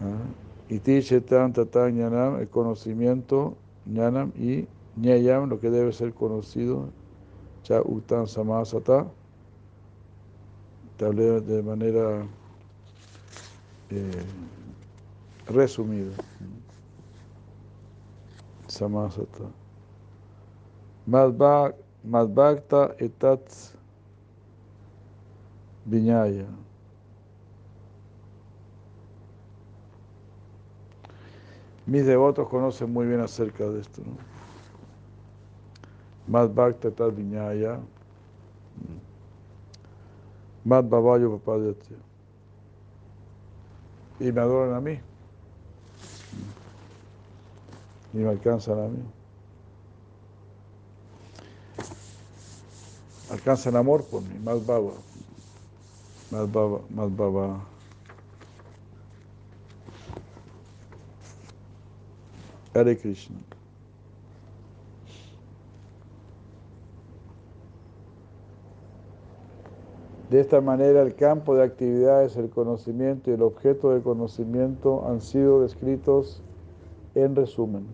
[0.00, 0.16] ¿Ah?
[0.68, 6.90] Y Tishetan Tata el conocimiento, Ñanam, y Ñayam, lo que debe ser conocido,
[7.68, 9.06] Cha Utan Samasata,
[10.96, 12.26] te hablé de manera
[13.90, 14.24] eh,
[15.48, 16.16] resumida.
[18.68, 19.52] Samasata.
[21.04, 23.42] Madbhak Madbhakta etat
[25.84, 26.46] viñaya.
[31.84, 34.00] Mis devotos conocen muy bien acerca de esto.
[34.06, 34.37] ¿no?
[36.28, 37.80] Madbhakta etat viñaya.
[40.64, 41.96] Madbhavayo papadyate.
[44.20, 45.00] Y me adoran a mí.
[48.12, 49.02] Y me alcanzan a mí.
[53.30, 54.92] alcanzan amor por mí, más baba,
[56.30, 57.64] más baba, más baba.
[62.74, 63.38] Hare Krishna.
[70.30, 75.22] De esta manera el campo de actividades, el conocimiento y el objeto de conocimiento han
[75.22, 76.42] sido descritos
[77.14, 77.86] en resumen.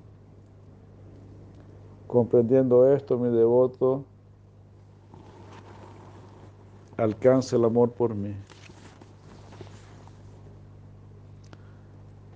[2.09, 4.05] Comprendiendo esto, mi devoto
[6.97, 8.35] alcance el amor por mí.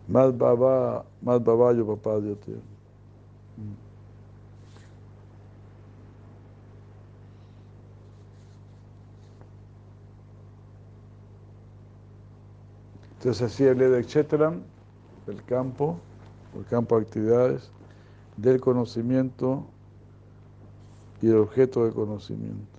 [0.06, 2.56] Más baba, más papá Dios tío.
[13.28, 14.54] Entonces así hablé de etcétera,
[15.26, 15.98] del campo,
[16.58, 17.70] el campo de actividades,
[18.38, 19.66] del conocimiento
[21.20, 22.78] y el objeto de conocimiento.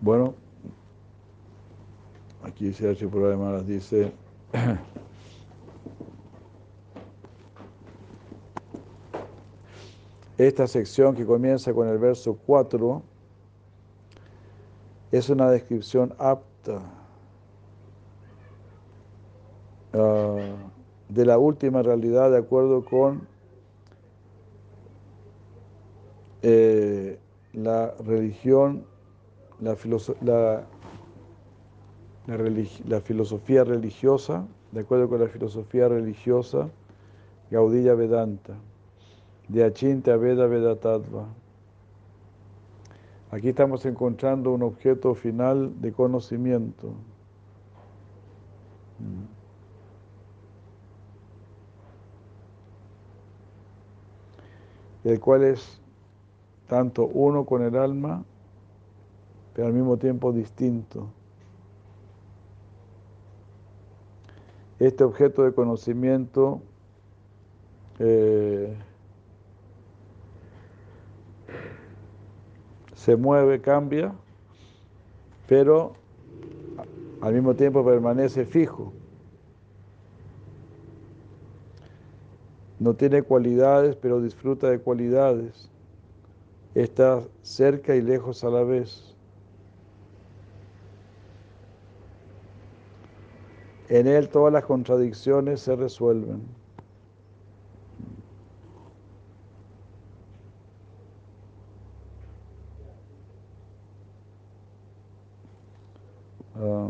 [0.00, 0.39] Bueno,
[2.68, 4.12] aquí hace por además dice
[10.36, 13.02] esta sección que comienza con el verso 4
[15.12, 16.82] es una descripción apta
[19.94, 20.36] ah,
[21.08, 23.26] de la última realidad de acuerdo con
[26.42, 27.18] eh,
[27.52, 28.84] la religión,
[29.60, 29.76] la,
[30.22, 30.66] la,
[32.26, 36.68] la, filosofía religiosa, de acuerdo con la filosofía religiosa,
[37.50, 38.54] Gaudilla Vedanta,
[39.48, 41.26] de Achinta Veda Vedatattva.
[43.30, 46.92] Aquí estamos encontrando un objeto final de conocimiento.
[55.04, 55.80] el cual es
[56.68, 58.22] tanto uno con el alma,
[59.54, 61.08] pero al mismo tiempo distinto.
[64.80, 66.62] Este objeto de conocimiento
[67.98, 68.74] eh,
[72.94, 74.14] se mueve, cambia,
[75.46, 75.92] pero
[77.20, 78.94] al mismo tiempo permanece fijo.
[82.78, 85.70] No tiene cualidades, pero disfruta de cualidades.
[86.74, 89.09] Está cerca y lejos a la vez.
[93.90, 96.42] En él todas las contradicciones se resuelven.
[106.54, 106.88] Ah.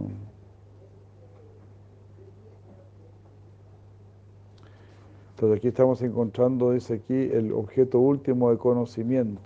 [5.30, 9.40] Entonces aquí estamos encontrando, dice aquí, el objeto último de conocimiento.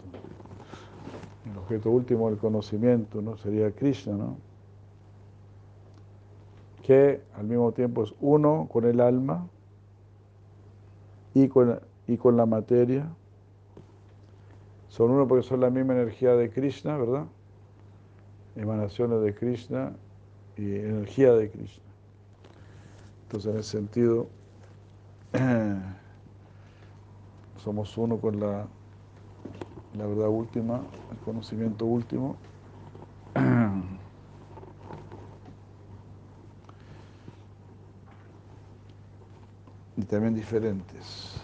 [1.49, 3.37] El objeto último del conocimiento, ¿no?
[3.37, 4.54] Sería Krishna, ¿no?
[6.85, 9.49] Que al mismo tiempo es uno con el alma
[11.33, 13.09] y con, y con la materia.
[14.89, 17.25] Son uno porque son la misma energía de Krishna, ¿verdad?
[18.55, 19.93] Emanaciones de Krishna
[20.59, 21.85] y energía de Krishna.
[23.23, 24.27] Entonces, en ese sentido,
[27.65, 28.67] somos uno con la,
[29.97, 32.37] la verdad última, el conocimiento último.
[39.97, 41.35] Y también diferentes.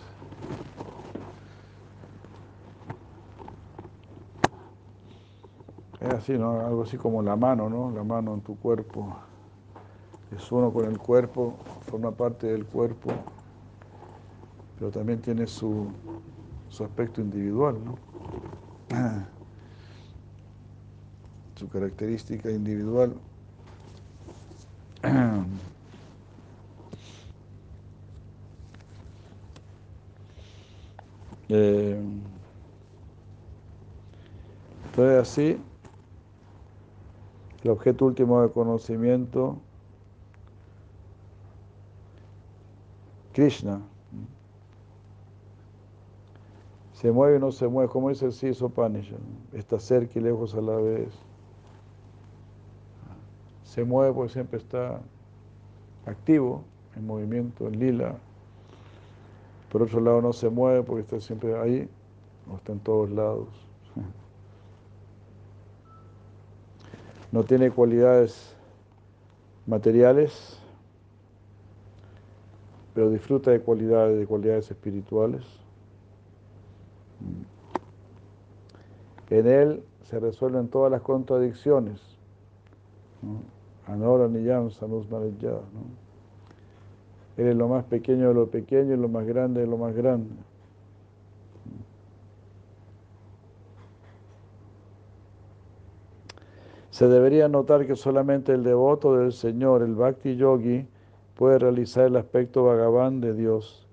[6.01, 6.61] Es así, ¿no?
[6.61, 7.91] Algo así como la mano, ¿no?
[7.91, 9.17] La mano en tu cuerpo.
[10.37, 13.13] Es uno con el cuerpo, forma parte del cuerpo
[14.81, 15.93] pero también tiene su,
[16.71, 17.99] aspecto individual, ¿no?
[21.57, 23.15] su característica individual.
[35.21, 35.61] Así,
[37.63, 39.59] el objeto último de conocimiento,
[43.33, 43.81] Krishna,
[46.93, 49.17] se mueve o no se mueve, como dice el Siso Panisha,
[49.53, 51.09] está cerca y lejos a la vez.
[53.63, 55.01] Se mueve porque siempre está
[56.05, 56.63] activo,
[56.97, 58.17] en movimiento, en lila.
[59.71, 61.89] Por otro lado no se mueve porque está siempre ahí,
[62.53, 63.70] o está en todos lados.
[67.33, 68.57] No tiene cualidades
[69.67, 70.59] materiales,
[72.95, 75.45] pero disfruta de cualidades, de cualidades espirituales.
[79.31, 82.01] En él se resuelven todas las contradicciones.
[83.87, 85.07] Anora Niyam Sanus.
[87.37, 89.95] Él es lo más pequeño de lo pequeño y lo más grande de lo más
[89.95, 90.31] grande.
[97.01, 100.87] Se debería notar que solamente el devoto del Señor, el Bhakti Yogi,
[101.35, 103.87] puede realizar el aspecto vagabán de Dios.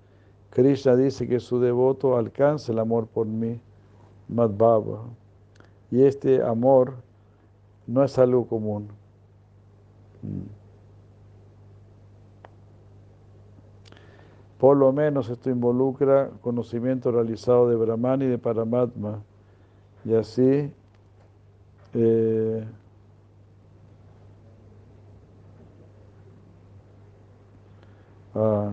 [0.49, 3.62] Krishna dice que su devoto alcanza el amor por mí,
[4.28, 5.05] Madhava.
[5.89, 6.95] Y este amor
[7.86, 8.89] no es algo común.
[10.22, 10.41] Mm.
[14.58, 19.24] Por lo menos esto involucra conocimiento realizado de Brahman y de Paramatma.
[20.03, 20.70] Y así
[21.93, 22.68] eh,
[28.38, 28.71] ah,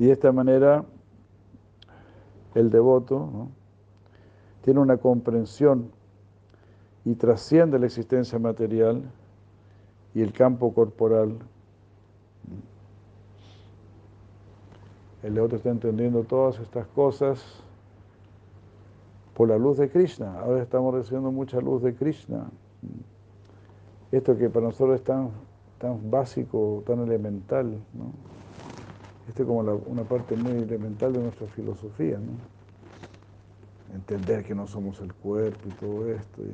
[0.00, 0.82] Y de esta manera
[2.54, 3.48] el devoto
[4.62, 5.90] tiene una comprensión
[7.04, 9.02] y trasciende la existencia material
[10.14, 11.36] y el campo corporal.
[15.22, 17.62] El devoto está entendiendo todas estas cosas
[19.34, 20.40] por la luz de Krishna.
[20.40, 22.48] Ahora estamos recibiendo mucha luz de Krishna.
[24.12, 25.30] Esto que para nosotros es tan,
[25.78, 27.70] tan básico, tan elemental.
[27.94, 28.12] ¿no?
[29.28, 32.18] Esta es como una parte muy elemental de nuestra filosofía.
[33.94, 36.42] Entender que no somos el cuerpo y todo esto.
[36.42, 36.52] Eh,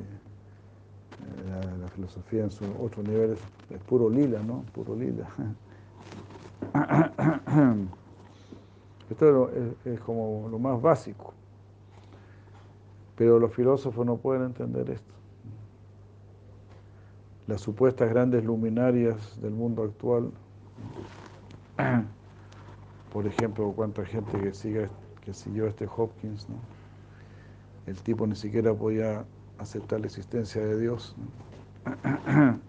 [1.81, 3.39] la, filosofía en sus otros niveles
[3.71, 4.63] es puro lila, ¿no?
[4.73, 5.27] Puro lila.
[9.09, 9.49] Esto
[9.85, 11.33] es como lo más básico.
[13.15, 15.16] Pero los filósofos no pueden entender esto.
[17.47, 20.31] Las supuestas grandes luminarias del mundo actual,
[23.13, 24.89] por ejemplo, cuánta gente que, sigue,
[25.21, 26.57] que siguió a este Hopkins, ¿no?
[27.85, 29.23] el tipo ni siquiera podía
[29.57, 31.15] aceptar la existencia de Dios.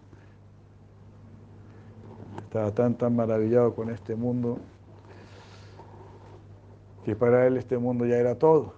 [2.45, 4.59] Estaba tan, tan maravillado con este mundo
[7.05, 8.74] que para él este mundo ya era todo.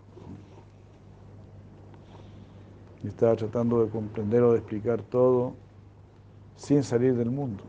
[3.04, 5.52] Y estaba tratando de comprender o de explicar todo
[6.60, 7.64] sin salir del mundo.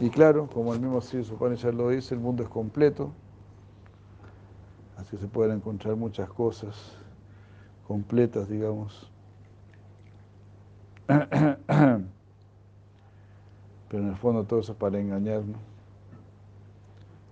[0.00, 3.12] y claro, como el mismo Sri ya lo dice, el mundo es completo,
[4.96, 6.96] así se pueden encontrar muchas cosas
[7.86, 9.12] completas, digamos.
[11.06, 12.02] Pero
[13.92, 15.58] en el fondo todo eso es para engañarnos,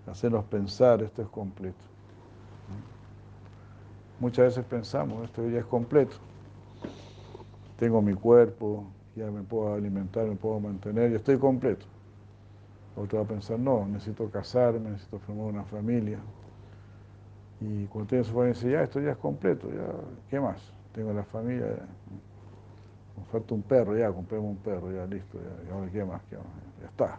[0.07, 1.85] hacernos pensar, esto es completo.
[4.21, 6.17] Muchas veces pensamos, esto ya es completo.
[7.79, 8.87] Tengo mi cuerpo,
[9.17, 11.87] ya me puedo alimentar, me puedo mantener, ya estoy completo.
[12.95, 16.19] Otro va a pensar, no, necesito casarme, necesito formar una familia.
[17.61, 19.87] Y cuando tiene su familia dice, ya, esto ya es completo, ya,
[20.31, 20.61] ¿qué más?
[20.95, 21.67] Tengo la familia,
[23.17, 26.23] me falta un perro, ya, compremos un perro, ya, listo, ya, ¿qué más?
[26.29, 26.47] ¿Qué más?
[26.81, 27.19] Ya está.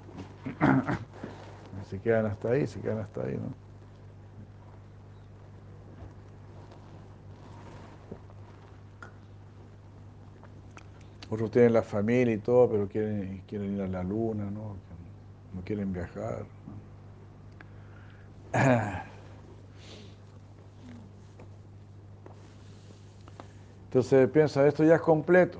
[1.89, 3.66] se quedan hasta ahí, se quedan hasta ahí, ¿no?
[11.29, 14.75] Otros tienen la familia y todo, pero quieren, quieren ir a la luna, ¿no?
[15.53, 16.45] No quieren viajar.
[23.85, 25.59] Entonces piensa, esto ya es completo.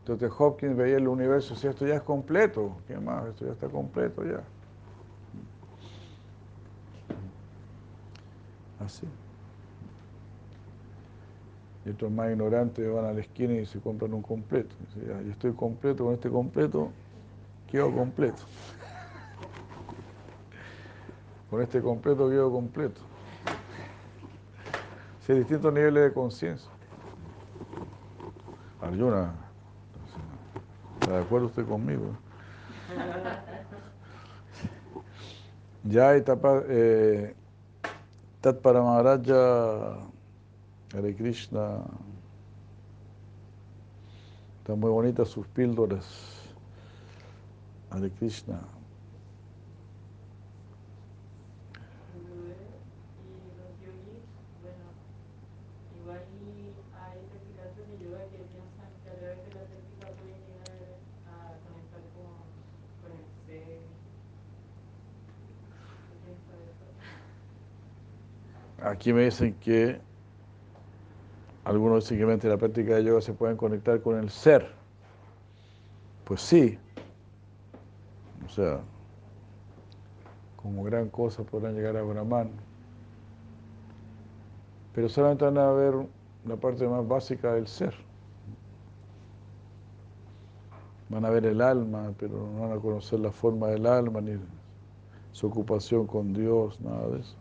[0.00, 2.76] Entonces Hopkins veía el universo decía, esto ya es completo.
[2.86, 3.26] ¿Qué más?
[3.26, 4.42] Esto ya está completo ya.
[8.84, 9.06] Así.
[11.84, 14.74] Y otros más ignorantes van a la esquina y se compran un completo.
[14.96, 16.90] Yo estoy completo con este completo,
[17.70, 18.42] quedo completo.
[21.50, 23.00] Con este completo quedo completo.
[25.28, 26.68] Hay distintos niveles de conciencia.
[28.82, 29.32] Arjuna,
[31.00, 32.16] ¿está de acuerdo usted conmigo?
[35.84, 36.22] Ya hay
[36.68, 37.34] eh,
[38.42, 39.98] Tat para Maharaja
[40.94, 41.82] Hare Krishna.
[44.58, 46.06] Están muy bonitas sus píldoras.
[47.90, 48.60] Hare Krishna.
[68.80, 69.98] Aquí me dicen que
[71.64, 74.70] algunos dicen que la práctica de yoga se pueden conectar con el ser.
[76.24, 76.78] Pues sí.
[78.44, 78.80] O sea,
[80.56, 82.50] como gran cosa podrán llegar a Brahman.
[84.94, 85.94] Pero solamente van a ver
[86.44, 87.94] la parte más básica del ser.
[91.08, 94.38] Van a ver el alma, pero no van a conocer la forma del alma, ni
[95.32, 97.36] su ocupación con Dios, nada de eso.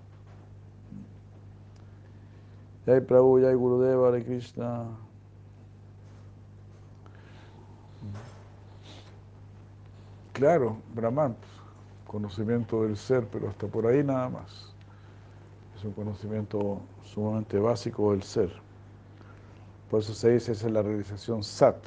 [2.86, 4.86] Jai Prabhu, Jai Gurudeva, Hare Krishna.
[10.34, 11.36] Claro, Brahman,
[12.08, 14.74] conocimiento del ser, pero hasta por ahí nada más.
[15.78, 18.52] Es un conocimiento sumamente básico del ser.
[19.90, 21.78] Por eso se dice, esa es la realización sat.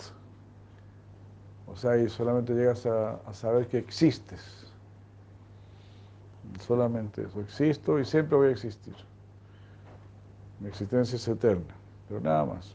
[1.67, 4.73] O sea, ahí solamente llegas a saber que existes.
[6.61, 8.95] Solamente eso, existo y siempre voy a existir.
[10.61, 11.75] Mi existencia es eterna,
[12.09, 12.75] pero nada más.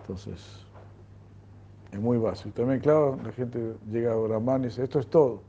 [0.00, 0.66] Entonces,
[1.92, 2.50] es muy básico.
[2.54, 5.42] También, claro, la gente llega a Brahman y dice, esto es todo,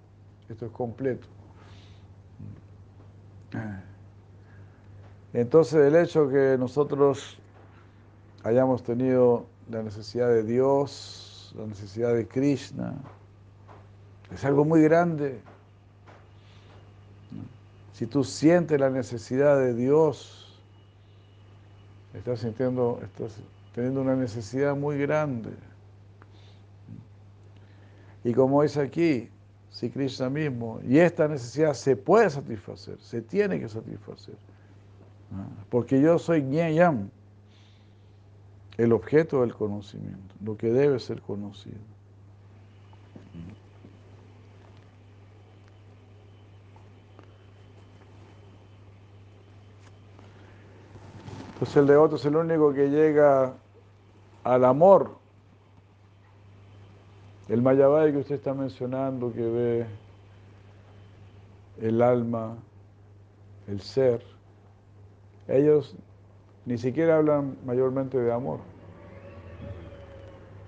[0.50, 1.28] esto es completo.
[5.34, 7.40] Entonces, el hecho que nosotros
[8.44, 12.94] hayamos tenido la necesidad de Dios, la necesidad de Krishna,
[14.32, 15.42] es algo muy grande.
[17.94, 20.60] Si tú sientes la necesidad de Dios,
[22.14, 23.38] estás sintiendo, estás
[23.74, 25.52] teniendo una necesidad muy grande.
[28.24, 29.30] Y como es aquí,
[29.70, 34.36] si Krishna mismo, y esta necesidad se puede satisfacer, se tiene que satisfacer.
[35.70, 37.10] Porque yo soy Yam,
[38.78, 41.78] el objeto del conocimiento, lo que debe ser conocido.
[51.54, 53.54] Entonces el devoto es el único que llega
[54.44, 55.12] al amor.
[57.48, 59.86] El Mayavai que usted está mencionando, que ve
[61.82, 62.56] el alma,
[63.68, 64.24] el ser,
[65.48, 65.96] ellos
[66.66, 68.60] ni siquiera hablan mayormente de amor.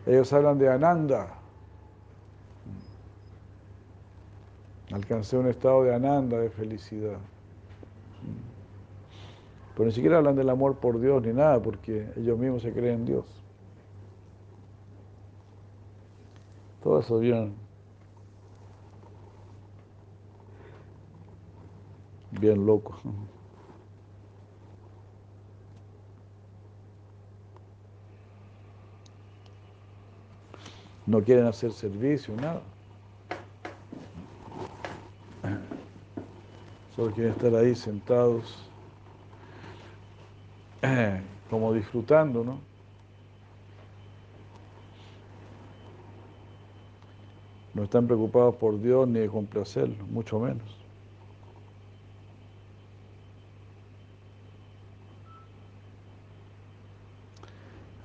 [0.05, 1.27] Ellos hablan de ananda.
[4.91, 7.17] Alcancé un estado de ananda, de felicidad.
[9.76, 13.01] Pero ni siquiera hablan del amor por Dios ni nada, porque ellos mismos se creen
[13.01, 13.26] en Dios.
[16.82, 17.53] Todo eso bien,
[22.32, 22.95] bien loco.
[31.05, 32.61] No quieren hacer servicio, nada.
[36.95, 38.69] Solo quieren estar ahí sentados
[41.49, 42.59] como disfrutando, ¿no?
[47.73, 50.63] No están preocupados por Dios ni de complacerlo, mucho menos.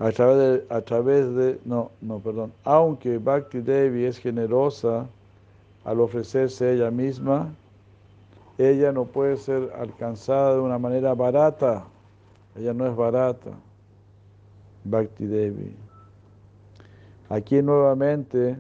[0.01, 5.07] A través de, a través de, no, no, perdón, aunque Bhakti Devi es generosa
[5.85, 7.51] al ofrecerse ella misma,
[8.57, 11.85] ella no puede ser alcanzada de una manera barata.
[12.57, 13.53] Ella no es barata,
[14.85, 15.77] Bhakti Devi.
[17.29, 18.59] Aquí nuevamente,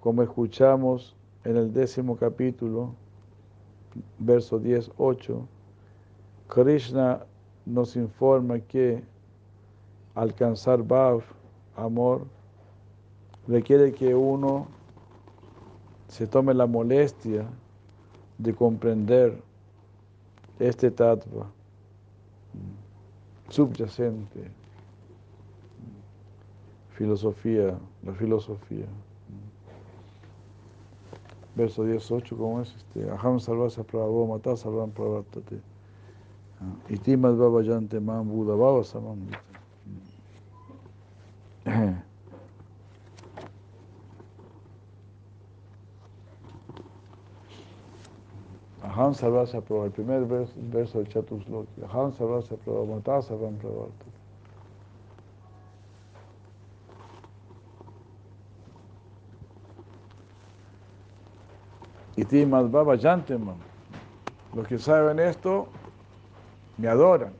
[0.00, 2.94] como escuchamos en el décimo capítulo,
[4.18, 5.48] verso 10, 8,
[6.48, 7.24] Krishna
[7.64, 9.02] nos informa que
[10.14, 11.22] alcanzar Bhav,
[11.76, 12.26] amor,
[13.46, 14.66] requiere que uno
[16.08, 17.46] se tome la molestia
[18.36, 19.40] de comprender
[20.58, 21.46] este tattva
[23.48, 24.50] subyacente,
[26.90, 28.86] filosofía, la filosofía.
[31.54, 32.74] Verso 18, ¿cómo es?
[32.76, 35.60] Este, Aham salvasa prabhavo mata salvam pravartate.
[36.88, 39.47] Itimat babayante man buda baba samamita.
[49.14, 51.82] Prabha, el primer verso, verso del Chatusloki.
[51.82, 54.04] Aham Sarvasa Prabha, Mata Sarvam Pravarta.
[62.16, 63.56] Iti Madhava Yanteman.
[64.54, 65.68] Los que saben esto
[66.76, 67.32] me adoran.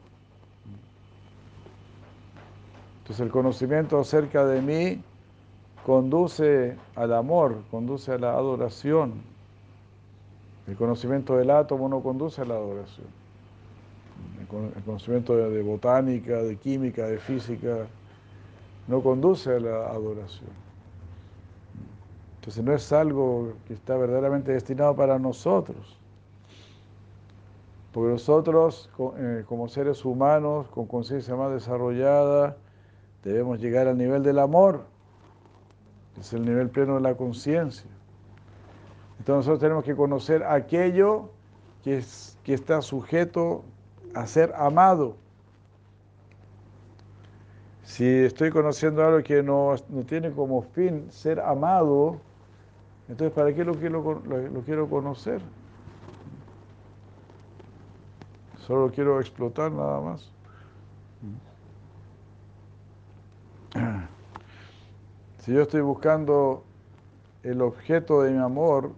[2.98, 5.02] Entonces el conocimiento acerca de mí
[5.84, 9.22] conduce al amor, conduce a la adoración.
[10.68, 13.06] El conocimiento del átomo no conduce a la adoración.
[14.76, 17.86] El conocimiento de botánica, de química, de física,
[18.86, 20.50] no conduce a la adoración.
[22.36, 25.98] Entonces no es algo que está verdaderamente destinado para nosotros.
[27.92, 32.56] Porque nosotros, eh, como seres humanos, con conciencia más desarrollada,
[33.24, 34.84] debemos llegar al nivel del amor,
[36.14, 37.90] que es el nivel pleno de la conciencia.
[39.18, 41.30] Entonces nosotros tenemos que conocer aquello
[41.82, 43.64] que, es, que está sujeto
[44.14, 45.16] a ser amado.
[47.82, 49.74] Si estoy conociendo algo que no,
[50.06, 52.20] tiene como fin ser amado,
[53.08, 55.40] entonces ¿para qué lo quiero, lo quiero conocer?
[58.68, 60.30] Solo lo quiero explotar nada más.
[65.38, 66.64] Si yo estoy buscando
[67.42, 68.92] el objeto de mi amor,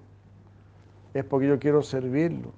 [1.14, 2.52] es porque yo quiero servirlo.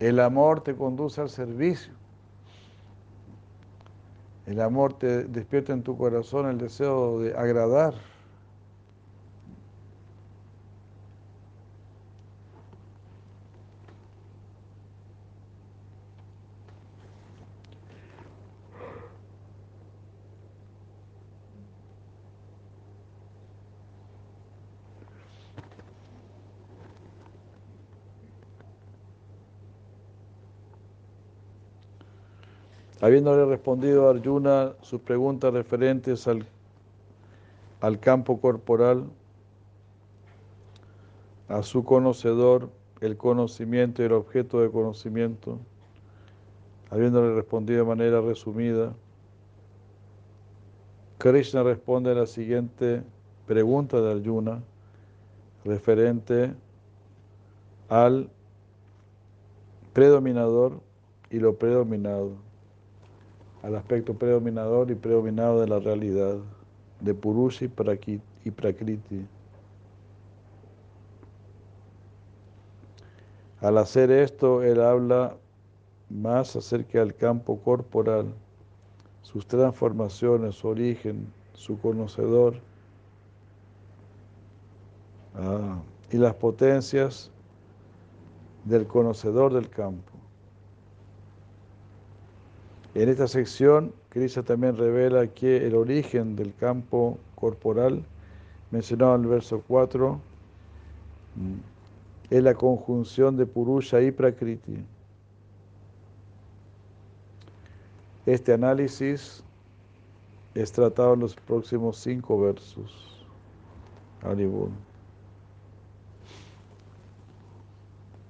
[0.00, 1.92] El amor te conduce al servicio.
[4.46, 7.94] El amor te despierta en tu corazón el deseo de agradar.
[33.12, 36.46] Habiéndole respondido a Arjuna sus preguntas referentes al,
[37.82, 39.04] al campo corporal,
[41.46, 42.70] a su conocedor
[43.02, 45.58] el conocimiento y el objeto de conocimiento,
[46.88, 48.94] habiéndole respondido de manera resumida,
[51.18, 53.02] Krishna responde a la siguiente
[53.46, 54.62] pregunta de Arjuna
[55.66, 56.54] referente
[57.90, 58.30] al
[59.92, 60.80] predominador
[61.28, 62.36] y lo predominado,
[63.62, 66.36] al aspecto predominador y predominado de la realidad,
[67.00, 69.26] de Purusha y Prakriti.
[73.60, 75.36] Al hacer esto, él habla
[76.10, 78.26] más acerca del campo corporal,
[79.22, 82.56] sus transformaciones, su origen, su conocedor,
[85.36, 87.30] ah, y las potencias
[88.64, 90.11] del conocedor del campo.
[92.94, 98.04] En esta sección, Krishna también revela que el origen del campo corporal,
[98.70, 100.20] mencionado en el verso 4,
[101.36, 104.84] mm, es la conjunción de Purusha y Prakriti.
[108.26, 109.42] Este análisis
[110.54, 113.26] es tratado en los próximos cinco versos.
[114.22, 114.70] Haribol.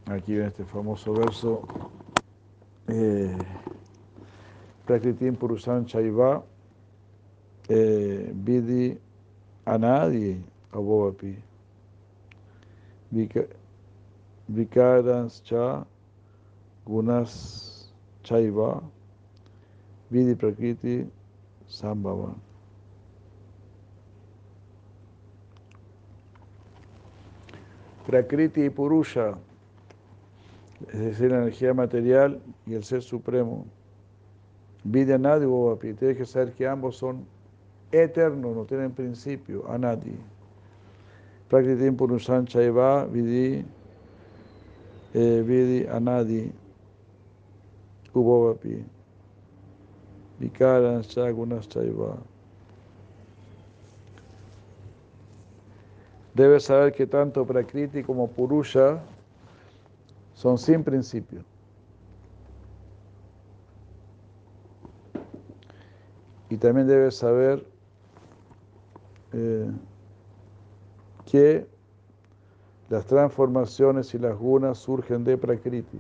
[0.07, 1.63] Aquí viene este famoso verso.
[2.89, 3.37] Eh,
[4.93, 6.43] Prakritim Purusan Chaiva
[7.71, 8.99] eh, Vidi
[9.65, 10.39] Anadi
[10.71, 11.35] Abovapi
[14.51, 15.87] Vikarans Cha
[16.87, 17.87] Gunas
[18.23, 18.83] Chaiva
[20.11, 21.09] Vidi Prakriti
[21.67, 22.35] Sambhava.
[28.07, 29.39] Prakriti y Purusha,
[30.93, 33.65] es decir, la energía material y el ser supremo.
[34.85, 37.25] Vidya Nadi Bobapi, tienes que saber que ambos son
[37.93, 40.17] eternos, no tienen principio, Anadi.
[41.49, 43.65] Prakriti Purushan Chaiva, Vidi,
[45.15, 46.51] eh, Vidi Anadi,
[48.15, 48.85] Ubovapi.
[50.41, 52.19] Vikaran Shagunas Chaiva.
[56.35, 59.01] Debes saber que tanto Prakriti como Purusha
[60.35, 61.45] son sin principio.
[66.53, 67.65] Y también debes saber
[69.33, 69.71] eh,
[71.25, 71.67] que
[72.91, 75.99] las transformaciones y las gunas surgen de Prakriti.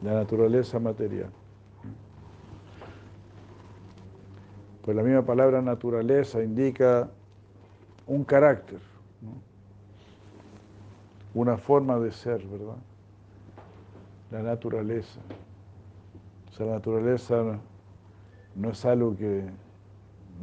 [0.00, 1.30] la naturaleza material.
[4.86, 7.10] Pues la misma palabra naturaleza indica
[8.06, 8.78] un carácter,
[11.34, 12.78] una forma de ser, ¿verdad?
[14.30, 15.20] La naturaleza.
[16.58, 17.58] La naturaleza
[18.54, 19.44] no es algo que,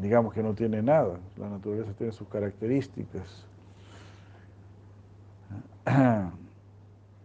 [0.01, 1.20] digamos que no tiene nada.
[1.38, 3.45] La naturaleza tiene sus características.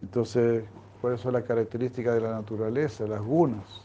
[0.01, 0.65] Entonces,
[1.01, 3.81] ¿Cuáles son las características de la naturaleza, las gunas?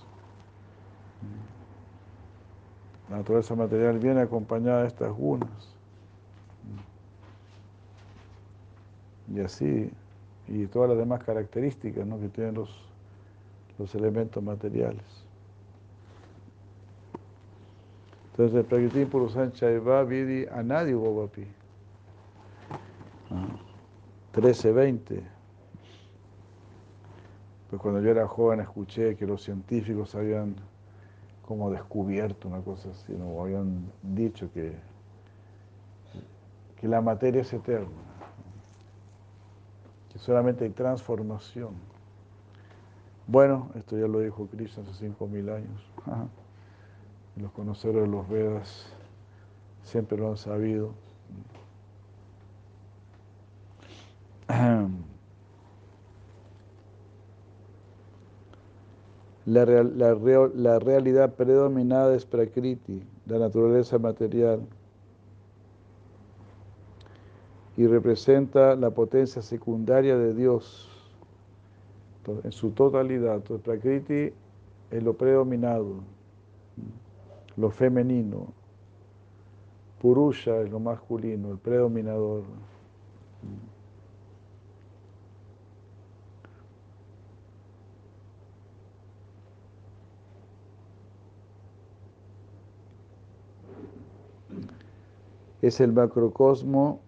[3.08, 5.48] La naturaleza material viene acompañada de estas gunas.
[9.34, 9.90] Y así,
[10.46, 12.86] y todas las demás características que tienen los,
[13.78, 15.04] los elementos materiales.
[18.30, 21.46] Entonces, Prakriti Purusan Chaiva Vidi Anadi Bobapi.
[24.34, 25.20] 13-20.
[25.20, 25.36] Ah,
[27.70, 30.54] pues cuando yo era joven escuché que los científicos habían
[31.46, 33.40] como descubierto una cosa así, ¿no?
[33.40, 34.74] habían dicho que,
[36.80, 37.88] que la materia es eterna,
[40.12, 41.95] que solamente hay transformación.
[43.28, 45.82] Bueno, esto ya lo dijo Krishna hace 5.000 años.
[47.36, 48.86] Los conocedores de los Vedas
[49.82, 50.92] siempre lo han sabido.
[59.46, 64.66] La, la, realidad predominada es Prakriti, la naturaleza material,
[67.76, 70.95] y representa la potencia secundaria de Dios
[72.44, 73.36] en su totalidad.
[73.36, 74.32] Entonces, Prakriti
[74.90, 76.00] es lo predominado,
[77.56, 78.52] lo femenino.
[80.00, 82.44] Purusha es lo masculino, el predominador.
[95.62, 97.00] es el macrocosmo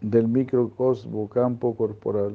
[0.00, 2.34] del microcosmo campo corporal.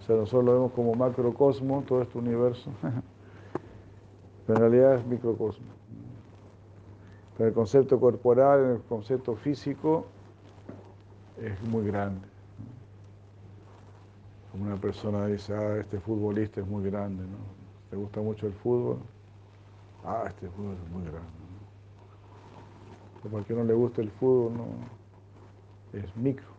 [0.00, 2.70] O sea, nosotros lo vemos como macrocosmo, todo este universo,
[4.46, 5.66] pero en realidad es microcosmo.
[7.36, 10.06] Pero el concepto corporal, el concepto físico,
[11.40, 12.26] es muy grande.
[14.50, 17.38] Como una persona dice, ah, este futbolista es muy grande, ¿no?
[17.90, 18.98] ¿Te gusta mucho el fútbol?
[20.04, 21.30] Ah, este fútbol es muy grande.
[23.24, 23.30] ¿no?
[23.30, 24.56] ¿Por qué no le gusta el fútbol?
[24.56, 24.66] No?
[25.98, 26.51] Es micro.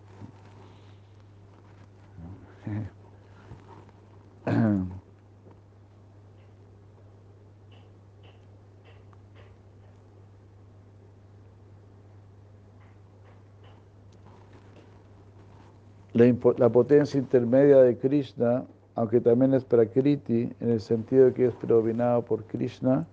[16.14, 21.56] La, potencia intermedia de Krishna, aunque también es Prakriti, en el sentido de que es
[21.56, 23.08] predominado por Krishna,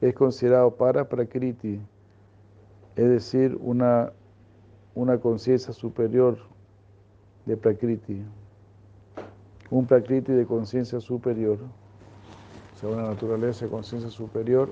[0.00, 1.80] es considerado para Prakriti,
[2.96, 4.12] es decir, una,
[4.94, 6.38] una conciencia superior
[7.46, 8.24] de Prakriti,
[9.70, 11.58] un Prakriti de conciencia superior,
[12.74, 14.70] o sea, una naturaleza de conciencia superior.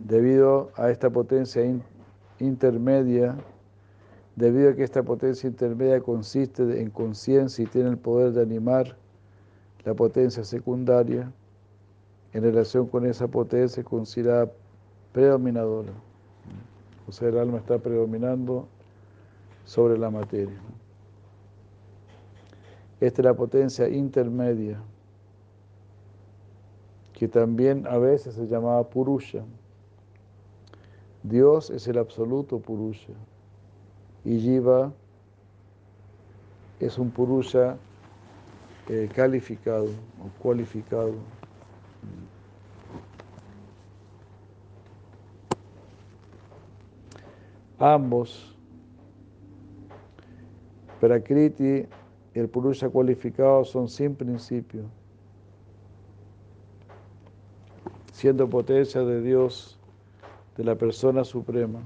[0.00, 1.62] debido a esta potencia
[2.38, 3.36] intermedia,
[4.34, 8.96] debido a que esta potencia intermedia consiste en conciencia y tiene el poder de animar
[9.84, 11.30] la potencia secundaria,
[12.32, 14.50] en relación con esa potencia considerada
[15.12, 15.92] predominadora.
[17.08, 18.68] O sea, el alma está predominando
[19.66, 20.58] sobre la materia.
[22.98, 24.80] Esta es la potencia intermedia,
[27.12, 29.44] que también a veces se llamaba Purusha.
[31.22, 33.12] Dios es el absoluto Purusha
[34.24, 34.92] y Jiva
[36.80, 37.76] es un Purusha
[38.88, 41.14] eh, calificado o cualificado.
[47.78, 48.55] Ambos,
[51.00, 51.86] Prakriti
[52.34, 54.82] y el Purusha cualificado son sin principio,
[58.12, 59.78] siendo potencia de Dios,
[60.56, 61.80] de la persona suprema.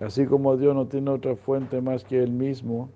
[0.00, 2.88] Así como Dios no tiene otra fuente más que Él mismo,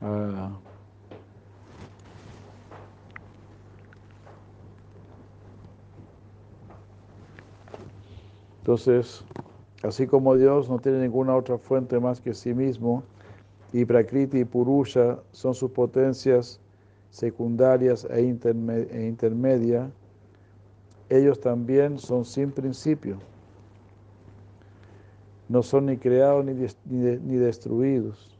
[0.00, 0.50] ah,
[8.58, 9.24] entonces,
[9.82, 13.02] así como Dios no tiene ninguna otra fuente más que sí mismo,
[13.72, 16.60] y Prakriti y Purusha son sus potencias
[17.10, 19.90] secundarias e, e intermedias,
[21.08, 23.18] ellos también son sin principio
[25.50, 26.54] no son ni creados ni,
[26.84, 28.38] ni, destruidos.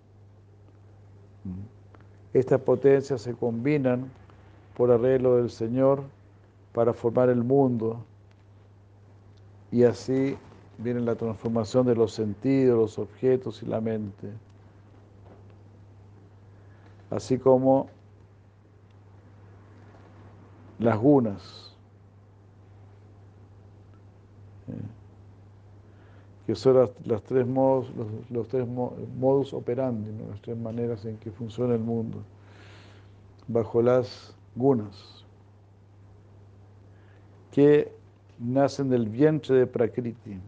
[2.32, 4.08] Estas potencias se combinan
[4.76, 6.04] por arreglo del Señor
[6.72, 8.04] para formar el mundo
[9.72, 10.36] y así
[10.82, 14.28] viene la transformación de los sentidos, los objetos y la mente.
[17.10, 17.88] Así como
[20.78, 21.66] las gunas.
[26.46, 27.92] que son las, tres modos,
[28.28, 32.24] los, tres modus operandi, las tres maneras en que funciona el mundo,
[33.46, 35.24] bajo las gunas,
[37.52, 37.92] que
[38.40, 40.40] nacen del vientre de Prakriti.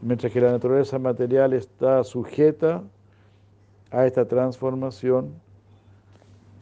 [0.00, 2.82] Mientras que la naturaleza material está sujeta
[3.90, 5.34] a esta transformación,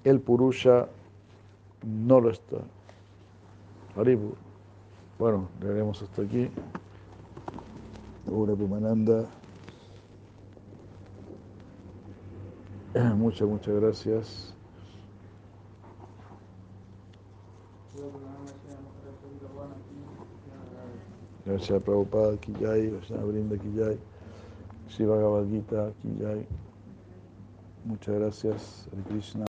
[0.05, 0.89] el Purusha
[1.85, 2.59] no lo está.
[5.18, 6.51] Bueno, le haremos hasta aquí.
[8.26, 9.26] Ura Pumananda.
[13.16, 14.55] Muchas, muchas gracias.
[21.47, 23.99] Gracias Prabhupada Kijay, gracias a Brinda Kijay,
[24.88, 26.47] Shiva Gavadgita Kijay.
[27.84, 29.38] Muchas gracias, Krishna.